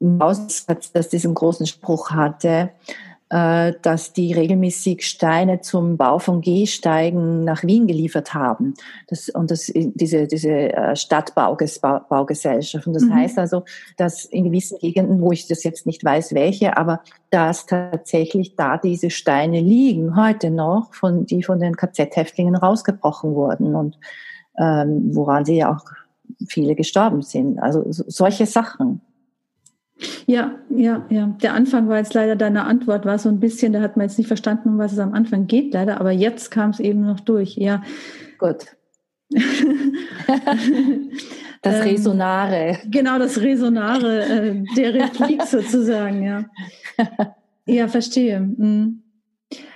Maussatz, 0.00 0.92
das 0.92 1.08
diesen 1.08 1.34
großen 1.34 1.66
Spruch 1.66 2.10
hatte, 2.10 2.70
äh, 3.32 3.72
dass 3.80 4.12
die 4.12 4.34
regelmäßig 4.34 5.06
Steine 5.06 5.62
zum 5.62 5.96
Bau 5.96 6.18
von 6.18 6.42
Gehsteigen 6.42 7.44
nach 7.44 7.62
Wien 7.62 7.86
geliefert 7.86 8.34
haben. 8.34 8.74
Das, 9.08 9.30
und 9.30 9.50
das, 9.50 9.72
diese, 9.74 10.26
diese 10.26 10.50
äh, 10.50 10.94
Stadtbaugesellschaft. 10.94 12.86
Und 12.86 12.92
das 12.92 13.04
mhm. 13.04 13.14
heißt 13.14 13.38
also, 13.38 13.64
dass 13.96 14.26
in 14.26 14.44
gewissen 14.44 14.78
Gegenden, 14.80 15.22
wo 15.22 15.32
ich 15.32 15.46
das 15.46 15.64
jetzt 15.64 15.86
nicht 15.86 16.04
weiß, 16.04 16.34
welche, 16.34 16.76
aber 16.76 17.00
dass 17.30 17.64
tatsächlich 17.64 18.54
da 18.54 18.76
diese 18.76 19.08
Steine 19.08 19.60
liegen, 19.60 20.14
heute 20.14 20.50
noch, 20.50 20.92
von, 20.92 21.24
die 21.24 21.42
von 21.42 21.58
den 21.58 21.74
KZ-Häftlingen 21.74 22.56
rausgebrochen 22.56 23.34
wurden 23.34 23.74
und 23.74 23.98
ähm, 24.58 25.08
woran 25.14 25.46
sie 25.46 25.56
ja 25.56 25.74
auch 25.74 25.84
viele 26.46 26.74
gestorben 26.74 27.22
sind. 27.22 27.58
Also 27.58 27.84
solche 27.88 28.46
Sachen. 28.46 29.00
Ja, 30.26 30.56
ja, 30.70 31.06
ja. 31.10 31.26
Der 31.42 31.54
Anfang 31.54 31.88
war 31.88 31.98
jetzt 31.98 32.14
leider 32.14 32.36
deine 32.36 32.64
Antwort, 32.64 33.04
war 33.04 33.18
so 33.18 33.28
ein 33.28 33.40
bisschen, 33.40 33.72
da 33.72 33.80
hat 33.80 33.96
man 33.96 34.06
jetzt 34.06 34.18
nicht 34.18 34.26
verstanden, 34.26 34.70
um 34.70 34.78
was 34.78 34.92
es 34.92 34.98
am 34.98 35.14
Anfang 35.14 35.46
geht, 35.46 35.72
leider, 35.74 36.00
aber 36.00 36.10
jetzt 36.10 36.50
kam 36.50 36.70
es 36.70 36.80
eben 36.80 37.02
noch 37.02 37.20
durch, 37.20 37.56
ja. 37.56 37.82
Gut. 38.38 38.66
das 41.62 41.76
ähm, 41.76 41.82
Resonare. 41.82 42.78
Genau, 42.90 43.18
das 43.18 43.40
Resonare 43.40 44.24
äh, 44.24 44.64
der 44.76 44.94
Replik 44.94 45.42
sozusagen, 45.46 46.22
ja. 46.22 46.44
Ja, 47.66 47.88
verstehe. 47.88 48.40
Mhm. 48.40 49.02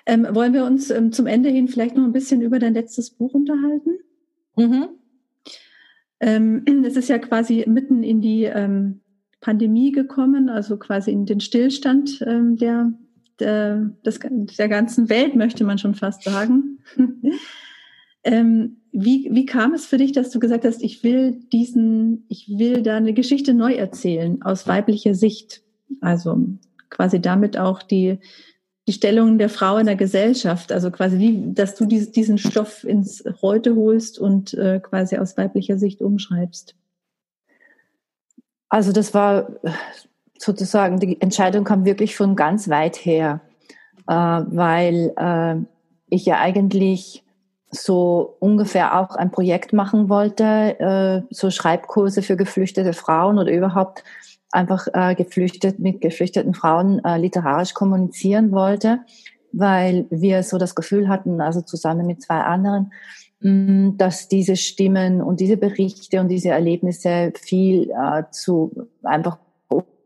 Ähm, 0.06 0.26
wollen 0.30 0.52
wir 0.52 0.64
uns 0.64 0.90
ähm, 0.90 1.12
zum 1.12 1.26
Ende 1.26 1.48
hin 1.50 1.68
vielleicht 1.68 1.96
noch 1.96 2.04
ein 2.04 2.12
bisschen 2.12 2.40
über 2.40 2.59
dein 2.59 2.74
letztes 2.74 3.11
Buch 3.11 3.35
unterhalten? 3.35 3.98
Mhm. 4.56 4.88
Ähm, 6.20 6.64
es 6.85 6.96
ist 6.96 7.09
ja 7.09 7.18
quasi 7.18 7.64
mitten 7.66 8.02
in 8.02 8.20
die 8.20 8.44
ähm, 8.44 9.00
Pandemie 9.40 9.92
gekommen, 9.92 10.48
also 10.48 10.76
quasi 10.76 11.12
in 11.12 11.26
den 11.26 11.40
Stillstand 11.40 12.22
ähm, 12.26 12.57
der, 12.57 12.92
der, 13.38 13.90
des, 14.05 14.18
der 14.20 14.68
ganzen 14.68 15.09
Welt, 15.09 15.37
möchte 15.37 15.64
man 15.64 15.79
schon 15.79 15.94
fast 15.94 16.24
sagen. 16.24 16.79
wie, 18.98 19.29
wie 19.31 19.44
kam 19.44 19.74
es 19.74 19.85
für 19.85 19.98
dich, 19.98 20.12
dass 20.12 20.31
du 20.31 20.40
gesagt 20.40 20.64
hast, 20.64 20.83
ich 20.83 21.05
will 21.05 21.38
diesen, 21.52 22.24
ich 22.29 22.48
will 22.48 22.83
da 22.83 22.96
eine 22.96 23.12
Geschichte 23.12 23.52
neu 23.52 23.74
erzählen 23.74 24.40
aus 24.42 24.66
weiblicher 24.66 25.14
Sicht? 25.14 25.62
Also 26.00 26.46
quasi 26.88 27.20
damit 27.20 27.59
auch 27.59 27.83
die, 27.83 28.18
die 28.87 28.92
Stellung 28.92 29.38
der 29.38 29.49
Frau 29.49 29.79
in 29.79 29.87
der 29.87 29.96
Gesellschaft, 29.96 30.70
also 30.70 30.90
quasi 30.90 31.18
wie, 31.18 31.53
dass 31.53 31.75
du 31.75 31.87
diesen 31.87 32.38
Stoff 32.38 32.85
ins 32.85 33.25
Heute 33.42 33.75
holst 33.75 34.18
und 34.18 34.55
äh, 34.55 34.81
quasi 34.81 35.16
aus 35.16 35.37
weiblicher 35.37 35.77
Sicht 35.77 36.01
umschreibst. 36.01 36.77
Also 38.68 38.92
das 38.92 39.12
war 39.12 39.49
sozusagen, 40.38 41.01
die 41.01 41.20
Entscheidung 41.20 41.64
kam 41.64 41.85
wirklich 41.85 42.16
von 42.16 42.37
ganz 42.37 42.68
weit 42.68 42.96
her, 42.96 43.40
äh, 44.07 44.14
weil 44.14 45.12
äh, 45.16 45.57
ich 46.09 46.25
ja 46.27 46.38
eigentlich 46.38 47.25
so 47.70 48.37
ungefähr 48.38 49.01
auch 49.01 49.16
ein 49.16 49.33
Projekt 49.33 49.72
machen 49.72 50.09
wollte, 50.09 50.79
äh, 50.79 51.35
so 51.35 51.51
Schreibkurse 51.51 52.22
für 52.22 52.37
geflüchtete 52.37 52.92
Frauen 52.92 53.38
oder 53.38 53.51
überhaupt 53.51 54.05
einfach 54.56 54.88
äh, 54.92 55.14
geflüchtet 55.14 55.78
mit 55.78 56.00
geflüchteten 56.00 56.54
Frauen 56.54 57.04
äh, 57.04 57.18
literarisch 57.18 57.74
kommunizieren 57.74 58.52
wollte, 58.52 59.00
weil 59.52 60.06
wir 60.10 60.42
so 60.42 60.58
das 60.58 60.74
Gefühl 60.74 61.08
hatten, 61.08 61.40
also 61.40 61.60
zusammen 61.60 62.06
mit 62.06 62.22
zwei 62.22 62.40
anderen, 62.40 62.92
mm, 63.40 63.98
dass 63.98 64.28
diese 64.28 64.56
Stimmen 64.56 65.20
und 65.20 65.40
diese 65.40 65.56
Berichte 65.56 66.20
und 66.20 66.28
diese 66.28 66.50
Erlebnisse 66.50 67.32
viel 67.36 67.90
äh, 67.90 68.24
zu 68.30 68.88
einfach 69.02 69.38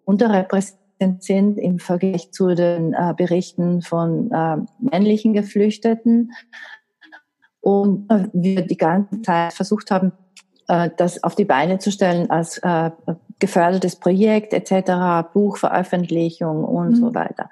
unterrepräsentiert 0.04 0.80
sind 1.20 1.56
im 1.56 1.78
Vergleich 1.78 2.30
zu 2.30 2.54
den 2.54 2.92
äh, 2.92 3.14
Berichten 3.16 3.80
von 3.80 4.30
äh, 4.30 4.56
männlichen 4.78 5.32
Geflüchteten. 5.32 6.32
Und 7.60 8.10
äh, 8.10 8.28
wir 8.32 8.66
die 8.66 8.76
ganze 8.76 9.22
Zeit 9.22 9.54
versucht 9.54 9.90
haben, 9.90 10.12
äh, 10.68 10.90
das 10.96 11.22
auf 11.22 11.36
die 11.36 11.46
Beine 11.46 11.78
zu 11.78 11.90
stellen 11.90 12.28
als 12.28 12.58
äh, 12.58 12.90
gefördertes 13.40 13.96
Projekt 13.96 14.52
etc., 14.52 15.28
Buchveröffentlichung 15.32 16.64
und 16.64 16.90
mhm. 16.90 16.96
so 16.96 17.14
weiter. 17.14 17.50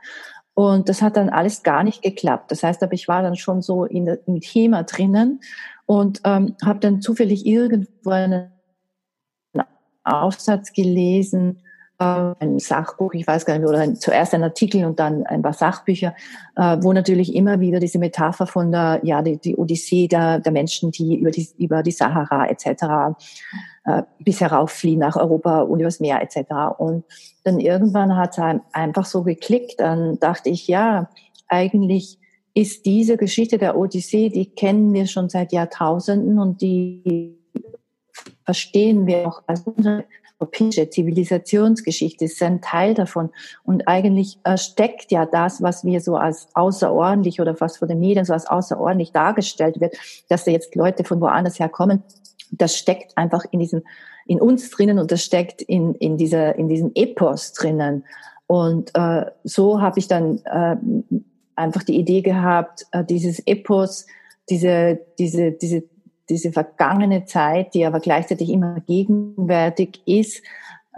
Und 0.54 0.88
das 0.88 1.02
hat 1.02 1.16
dann 1.16 1.28
alles 1.28 1.62
gar 1.62 1.84
nicht 1.84 2.02
geklappt. 2.02 2.50
Das 2.50 2.62
heißt, 2.62 2.82
aber 2.82 2.92
ich 2.92 3.06
war 3.08 3.22
dann 3.22 3.36
schon 3.36 3.62
so 3.62 3.84
in 3.84 4.06
der, 4.06 4.18
im 4.26 4.40
Thema 4.40 4.82
drinnen 4.82 5.40
und 5.86 6.20
ähm, 6.24 6.56
habe 6.64 6.80
dann 6.80 7.00
zufällig 7.00 7.46
irgendwo 7.46 8.10
einen 8.10 8.50
Aufsatz 10.04 10.72
gelesen, 10.72 11.60
ein 11.98 12.60
Sachbuch, 12.60 13.12
ich 13.14 13.26
weiß 13.26 13.44
gar 13.44 13.58
nicht 13.58 13.68
oder 13.68 13.80
ein, 13.80 13.96
zuerst 13.96 14.32
ein 14.32 14.44
Artikel 14.44 14.84
und 14.84 15.00
dann 15.00 15.26
ein 15.26 15.42
paar 15.42 15.52
Sachbücher, 15.52 16.14
äh, 16.54 16.76
wo 16.80 16.92
natürlich 16.92 17.34
immer 17.34 17.58
wieder 17.58 17.80
diese 17.80 17.98
Metapher 17.98 18.46
von 18.46 18.70
der, 18.70 19.00
ja, 19.02 19.20
die, 19.20 19.36
die 19.38 19.56
Odyssee 19.56 20.06
der, 20.06 20.38
der 20.38 20.52
Menschen, 20.52 20.92
die 20.92 21.16
über 21.16 21.32
die, 21.32 21.48
über 21.58 21.82
die 21.82 21.90
Sahara 21.90 22.46
etc. 22.46 23.16
Äh, 23.84 24.02
bis 24.20 24.40
herauffliehen 24.40 25.00
nach 25.00 25.16
Europa 25.16 25.62
und 25.62 25.80
übers 25.80 25.98
Meer 25.98 26.22
etc. 26.22 26.78
Und 26.78 27.04
dann 27.42 27.58
irgendwann 27.58 28.16
hat 28.16 28.38
es 28.38 28.44
einfach 28.72 29.04
so 29.04 29.24
geklickt, 29.24 29.80
dann 29.80 30.20
dachte 30.20 30.50
ich, 30.50 30.68
ja, 30.68 31.10
eigentlich 31.48 32.18
ist 32.54 32.86
diese 32.86 33.16
Geschichte 33.16 33.58
der 33.58 33.76
Odyssee, 33.76 34.28
die 34.28 34.46
kennen 34.46 34.92
wir 34.92 35.06
schon 35.06 35.28
seit 35.28 35.52
Jahrtausenden 35.52 36.38
und 36.38 36.60
die 36.60 37.38
verstehen 38.44 39.06
wir 39.06 39.26
auch 39.26 39.42
als 39.46 39.62
unsere 39.62 40.04
europäische 40.40 40.88
Zivilisationsgeschichte 40.88 42.26
ist 42.26 42.42
ein 42.42 42.60
Teil 42.60 42.94
davon. 42.94 43.30
Und 43.64 43.88
eigentlich 43.88 44.38
äh, 44.44 44.56
steckt 44.56 45.10
ja 45.10 45.26
das, 45.26 45.62
was 45.62 45.84
wir 45.84 46.00
so 46.00 46.16
als 46.16 46.48
außerordentlich 46.54 47.40
oder 47.40 47.60
was 47.60 47.78
von 47.78 47.88
den 47.88 48.00
Medien 48.00 48.24
so 48.24 48.32
als 48.32 48.46
außerordentlich 48.46 49.12
dargestellt 49.12 49.80
wird, 49.80 49.96
dass 50.28 50.44
da 50.44 50.50
jetzt 50.50 50.74
Leute 50.74 51.04
von 51.04 51.20
woanders 51.20 51.58
herkommen, 51.58 52.02
das 52.50 52.76
steckt 52.76 53.16
einfach 53.16 53.44
in 53.50 53.60
diesem, 53.60 53.82
in 54.26 54.40
uns 54.40 54.70
drinnen 54.70 54.98
und 54.98 55.10
das 55.10 55.22
steckt 55.22 55.62
in, 55.62 55.94
in 55.94 56.16
dieser, 56.16 56.56
in 56.56 56.68
diesem 56.68 56.92
Epos 56.94 57.52
drinnen. 57.52 58.04
Und 58.46 58.90
äh, 58.94 59.26
so 59.44 59.80
habe 59.80 59.98
ich 59.98 60.08
dann 60.08 60.40
äh, 60.44 60.76
einfach 61.56 61.82
die 61.82 61.98
Idee 61.98 62.22
gehabt, 62.22 62.86
äh, 62.92 63.04
dieses 63.04 63.40
Epos, 63.46 64.06
diese, 64.48 65.00
diese, 65.18 65.52
diese 65.52 65.82
diese 66.28 66.52
vergangene 66.52 67.24
Zeit, 67.24 67.74
die 67.74 67.84
aber 67.84 68.00
gleichzeitig 68.00 68.50
immer 68.50 68.80
gegenwärtig 68.86 70.02
ist, 70.06 70.42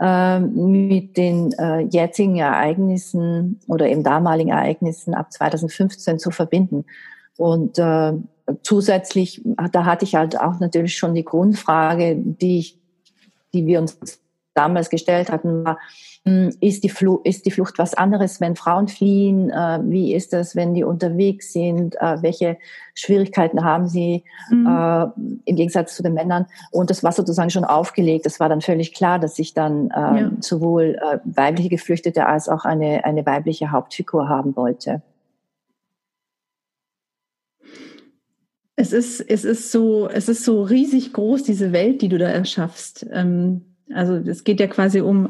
äh, 0.01 0.40
mit 0.40 1.16
den 1.16 1.53
äh, 1.53 1.81
jetzigen 1.81 2.37
Ereignissen 2.37 3.61
oder 3.66 3.88
eben 3.88 4.03
damaligen 4.03 4.51
Ereignissen 4.51 5.14
ab 5.14 5.33
2015 5.33 6.19
zu 6.19 6.31
verbinden. 6.31 6.85
Und 7.37 7.79
äh, 7.79 8.12
zusätzlich, 8.62 9.43
da 9.73 9.85
hatte 9.85 10.05
ich 10.05 10.14
halt 10.14 10.38
auch 10.40 10.59
natürlich 10.59 10.97
schon 10.97 11.14
die 11.14 11.25
Grundfrage, 11.25 12.16
die, 12.16 12.59
ich, 12.59 12.79
die 13.53 13.66
wir 13.66 13.81
uns 13.81 13.99
damals 14.61 14.90
gestellt 14.90 15.31
hatten, 15.31 15.64
war, 15.64 15.79
hm, 16.25 16.55
ist 16.61 16.85
die, 16.85 16.90
Flucht, 16.90 17.27
ist 17.27 17.46
die 17.46 17.51
Flucht 17.51 17.79
was 17.79 17.94
anderes, 17.94 18.42
wenn 18.42 18.55
Frauen 18.55 18.88
fliehen? 18.88 19.49
Äh, 19.49 19.81
wie 19.85 20.14
ist 20.14 20.35
das, 20.35 20.55
wenn 20.55 20.75
die 20.75 20.85
unterwegs 20.85 21.55
sind? 21.55 21.96
Äh, 21.96 22.23
welche 22.23 22.59
Schwierigkeiten 22.94 23.64
haben 23.64 23.88
sie 23.88 24.23
mhm. 24.51 24.66
äh, 24.66 25.03
im 25.46 25.57
Gegensatz 25.57 25.96
zu 25.96 26.03
den 26.03 26.12
Männern? 26.12 26.44
Und 26.73 26.90
das 26.90 27.03
war 27.03 27.12
sozusagen 27.12 27.49
schon 27.49 27.64
aufgelegt. 27.64 28.27
Das 28.27 28.38
war 28.38 28.51
dann 28.51 28.61
völlig 28.61 28.92
klar, 28.92 29.18
dass 29.18 29.38
ich 29.38 29.55
dann 29.55 29.88
äh, 29.90 30.20
ja. 30.20 30.31
sowohl 30.40 30.99
weibliche 31.25 31.70
Geflüchtete 31.70 32.27
als 32.27 32.49
auch 32.49 32.66
eine, 32.66 33.05
eine 33.05 33.25
weibliche 33.25 33.70
Hauptfigur 33.70 34.29
haben 34.29 34.57
wollte. 34.57 35.01
Es 38.77 38.92
ist, 38.92 39.20
es 39.20 39.44
ist 39.44 39.73
so, 39.73 40.09
es 40.09 40.29
ist 40.29 40.44
so 40.44 40.62
riesig 40.62 41.12
groß, 41.12 41.42
diese 41.42 41.73
Welt, 41.73 42.01
die 42.01 42.09
du 42.09 42.16
da 42.16 42.29
erschaffst. 42.29 43.07
Ähm, 43.12 43.69
also 43.92 44.14
es 44.14 44.44
geht 44.44 44.61
ja 44.61 44.66
quasi 44.66 45.00
um 45.00 45.29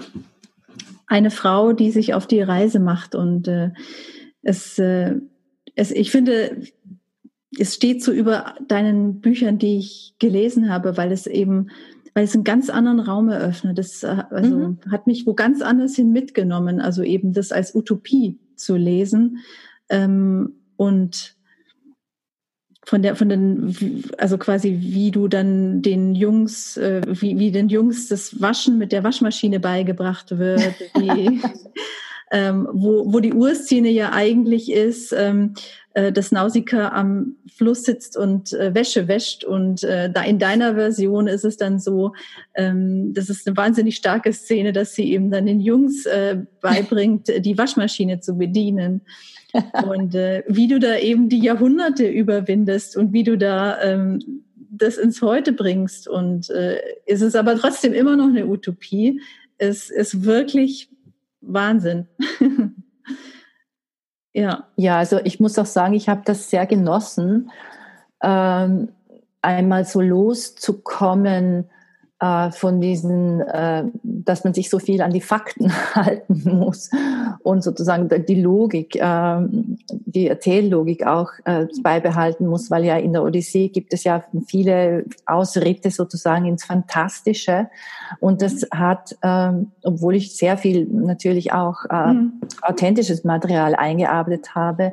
eine 1.06 1.30
Frau, 1.30 1.72
die 1.72 1.90
sich 1.90 2.14
auf 2.14 2.26
die 2.26 2.40
Reise 2.40 2.78
macht. 2.78 3.14
Und 3.14 3.48
äh, 3.48 3.70
es, 4.42 4.78
äh, 4.78 5.16
es, 5.74 5.90
ich 5.90 6.10
finde, 6.10 6.62
es 7.58 7.74
steht 7.74 8.02
so 8.02 8.12
über 8.12 8.54
deinen 8.66 9.20
Büchern, 9.20 9.58
die 9.58 9.78
ich 9.78 10.14
gelesen 10.18 10.70
habe, 10.70 10.96
weil 10.96 11.10
es 11.10 11.26
eben, 11.26 11.70
weil 12.14 12.24
es 12.24 12.34
einen 12.34 12.44
ganz 12.44 12.70
anderen 12.70 13.00
Raum 13.00 13.28
eröffnet. 13.28 13.76
Das 13.76 14.02
äh, 14.04 14.22
also 14.30 14.56
mhm. 14.56 14.78
hat 14.90 15.06
mich 15.06 15.26
wo 15.26 15.34
ganz 15.34 15.62
anders 15.62 15.96
hin 15.96 16.12
mitgenommen. 16.12 16.80
Also 16.80 17.02
eben 17.02 17.32
das 17.32 17.50
als 17.50 17.74
Utopie 17.74 18.38
zu 18.54 18.76
lesen 18.76 19.38
ähm, 19.88 20.54
und 20.76 21.36
von 22.90 23.02
der, 23.02 23.14
von 23.14 23.28
den, 23.28 24.02
also 24.18 24.36
quasi 24.36 24.78
wie 24.80 25.12
du 25.12 25.28
dann 25.28 25.80
den 25.80 26.16
Jungs, 26.16 26.76
äh, 26.76 27.00
wie, 27.06 27.38
wie 27.38 27.52
den 27.52 27.68
Jungs 27.68 28.08
das 28.08 28.40
Waschen 28.40 28.78
mit 28.78 28.90
der 28.90 29.04
Waschmaschine 29.04 29.60
beigebracht 29.60 30.36
wird, 30.36 30.74
wie, 30.98 31.40
ähm, 32.32 32.68
wo, 32.72 33.12
wo 33.12 33.20
die 33.20 33.32
Urszene 33.32 33.90
ja 33.90 34.10
eigentlich 34.12 34.72
ist, 34.72 35.12
ähm, 35.16 35.54
äh, 35.94 36.10
dass 36.10 36.32
Nausicaa 36.32 36.88
am 36.88 37.36
Fluss 37.54 37.84
sitzt 37.84 38.16
und 38.16 38.54
äh, 38.54 38.74
Wäsche 38.74 39.06
wäscht 39.06 39.44
und 39.44 39.84
äh, 39.84 40.10
da 40.10 40.22
in 40.22 40.40
deiner 40.40 40.74
Version 40.74 41.28
ist 41.28 41.44
es 41.44 41.56
dann 41.56 41.78
so, 41.78 42.14
ähm, 42.56 43.14
das 43.14 43.30
ist 43.30 43.46
eine 43.46 43.56
wahnsinnig 43.56 43.94
starke 43.94 44.32
Szene, 44.32 44.72
dass 44.72 44.96
sie 44.96 45.12
eben 45.12 45.30
dann 45.30 45.46
den 45.46 45.60
Jungs 45.60 46.06
äh, 46.06 46.38
beibringt, 46.60 47.28
die 47.28 47.56
Waschmaschine 47.56 48.18
zu 48.18 48.36
bedienen 48.36 49.02
und 49.88 50.14
äh, 50.14 50.44
wie 50.46 50.68
du 50.68 50.78
da 50.78 50.96
eben 50.96 51.28
die 51.28 51.40
Jahrhunderte 51.40 52.06
überwindest 52.06 52.96
und 52.96 53.12
wie 53.12 53.24
du 53.24 53.36
da 53.36 53.80
ähm, 53.82 54.44
das 54.70 54.96
ins 54.96 55.22
Heute 55.22 55.52
bringst. 55.52 56.08
Und 56.08 56.50
äh, 56.50 56.80
ist 57.06 57.22
es 57.22 57.34
aber 57.34 57.56
trotzdem 57.56 57.92
immer 57.92 58.16
noch 58.16 58.28
eine 58.28 58.46
Utopie. 58.46 59.20
Es 59.58 59.90
ist 59.90 60.24
wirklich 60.24 60.90
Wahnsinn. 61.40 62.06
ja. 64.32 64.68
Ja, 64.76 64.98
also 64.98 65.20
ich 65.24 65.40
muss 65.40 65.58
auch 65.58 65.66
sagen, 65.66 65.94
ich 65.94 66.08
habe 66.08 66.22
das 66.24 66.50
sehr 66.50 66.66
genossen, 66.66 67.50
ähm, 68.22 68.88
einmal 69.42 69.84
so 69.84 70.00
loszukommen 70.00 71.70
äh, 72.20 72.50
von 72.50 72.80
diesen, 72.80 73.40
äh, 73.40 73.84
dass 74.02 74.44
man 74.44 74.52
sich 74.52 74.68
so 74.68 74.78
viel 74.78 75.00
an 75.00 75.12
die 75.12 75.20
Fakten 75.20 75.72
halten 75.94 76.42
muss 76.44 76.90
und 77.42 77.64
sozusagen 77.64 78.08
die 78.26 78.40
Logik, 78.40 78.96
äh, 78.96 79.40
die 79.88 80.28
Erzähllogik 80.28 81.06
auch 81.06 81.30
äh, 81.44 81.66
beibehalten 81.82 82.46
muss, 82.46 82.70
weil 82.70 82.84
ja 82.84 82.96
in 82.98 83.14
der 83.14 83.22
Odyssee 83.22 83.68
gibt 83.68 83.94
es 83.94 84.04
ja 84.04 84.22
viele 84.46 85.04
Ausritte 85.24 85.90
sozusagen 85.90 86.44
ins 86.44 86.64
Fantastische 86.64 87.68
und 88.20 88.42
das 88.42 88.66
hat, 88.70 89.16
äh, 89.22 89.52
obwohl 89.82 90.16
ich 90.16 90.36
sehr 90.36 90.58
viel 90.58 90.86
natürlich 90.86 91.52
auch 91.52 91.84
mhm. 91.90 92.40
authentisches 92.62 93.24
Material 93.24 93.74
eingearbeitet 93.74 94.54
habe, 94.54 94.92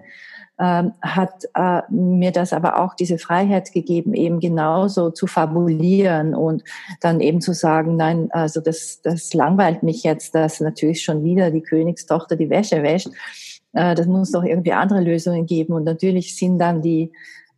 ähm, 0.59 0.93
hat 1.01 1.45
äh, 1.53 1.81
mir 1.89 2.31
das 2.31 2.51
aber 2.51 2.81
auch 2.81 2.95
diese 2.95 3.17
Freiheit 3.17 3.71
gegeben, 3.71 4.13
eben 4.13 4.39
genauso 4.39 5.11
zu 5.11 5.27
fabulieren 5.27 6.33
und 6.33 6.63
dann 7.01 7.19
eben 7.19 7.41
zu 7.41 7.53
sagen, 7.53 7.95
nein, 7.95 8.29
also 8.31 8.59
das, 8.59 9.01
das 9.03 9.33
langweilt 9.33 9.83
mich 9.83 10.03
jetzt, 10.03 10.33
dass 10.33 10.59
natürlich 10.59 11.03
schon 11.03 11.23
wieder 11.23 11.51
die 11.51 11.61
Königstochter 11.61 12.35
die 12.35 12.49
Wäsche 12.49 12.81
wäscht. 12.81 13.09
Äh, 13.73 13.93
das 13.95 14.07
muss 14.07 14.31
doch 14.31 14.43
irgendwie 14.43 14.73
andere 14.73 15.01
Lösungen 15.01 15.45
geben. 15.45 15.73
Und 15.73 15.83
natürlich 15.83 16.35
sind 16.35 16.59
dann 16.59 16.81
die 16.81 17.11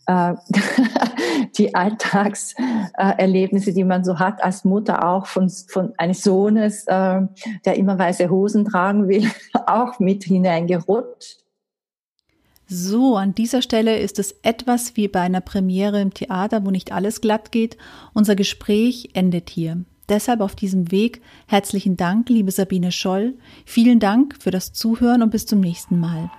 äh, 0.10 0.34
die 1.58 1.74
Alltagserlebnisse, 1.76 3.74
die 3.74 3.84
man 3.84 4.04
so 4.04 4.20
hat 4.20 4.44
als 4.44 4.66
Mutter 4.66 5.08
auch 5.08 5.26
von, 5.28 5.50
von 5.50 5.94
eines 5.98 6.24
Sohnes, 6.24 6.86
äh, 6.88 7.22
der 7.66 7.78
immer 7.78 7.98
weiße 7.98 8.30
Hosen 8.30 8.66
tragen 8.66 9.08
will, 9.08 9.30
auch 9.68 10.00
mit 10.00 10.24
hineingerutscht. 10.26 11.38
So, 12.72 13.18
an 13.18 13.34
dieser 13.34 13.64
Stelle 13.64 13.98
ist 13.98 14.20
es 14.20 14.36
etwas 14.44 14.96
wie 14.96 15.08
bei 15.08 15.22
einer 15.22 15.42
Premiere 15.42 16.00
im 16.02 16.14
Theater, 16.14 16.64
wo 16.64 16.70
nicht 16.70 16.92
alles 16.92 17.20
glatt 17.20 17.52
geht. 17.52 17.78
Unser 18.14 18.36
Gespräch 18.36 19.10
endet 19.14 19.50
hier. 19.50 19.86
Deshalb 20.08 20.40
auf 20.40 20.56
diesem 20.56 20.92
Weg 20.92 21.22
herzlichen 21.48 21.98
Dank, 21.98 22.30
liebe 22.30 22.52
Sabine 22.52 22.92
Scholl. 22.92 23.34
Vielen 23.66 24.00
Dank 24.00 24.36
für 24.40 24.52
das 24.52 24.72
Zuhören 24.72 25.24
und 25.24 25.32
bis 25.32 25.48
zum 25.48 25.62
nächsten 25.62 26.00
Mal. 26.00 26.30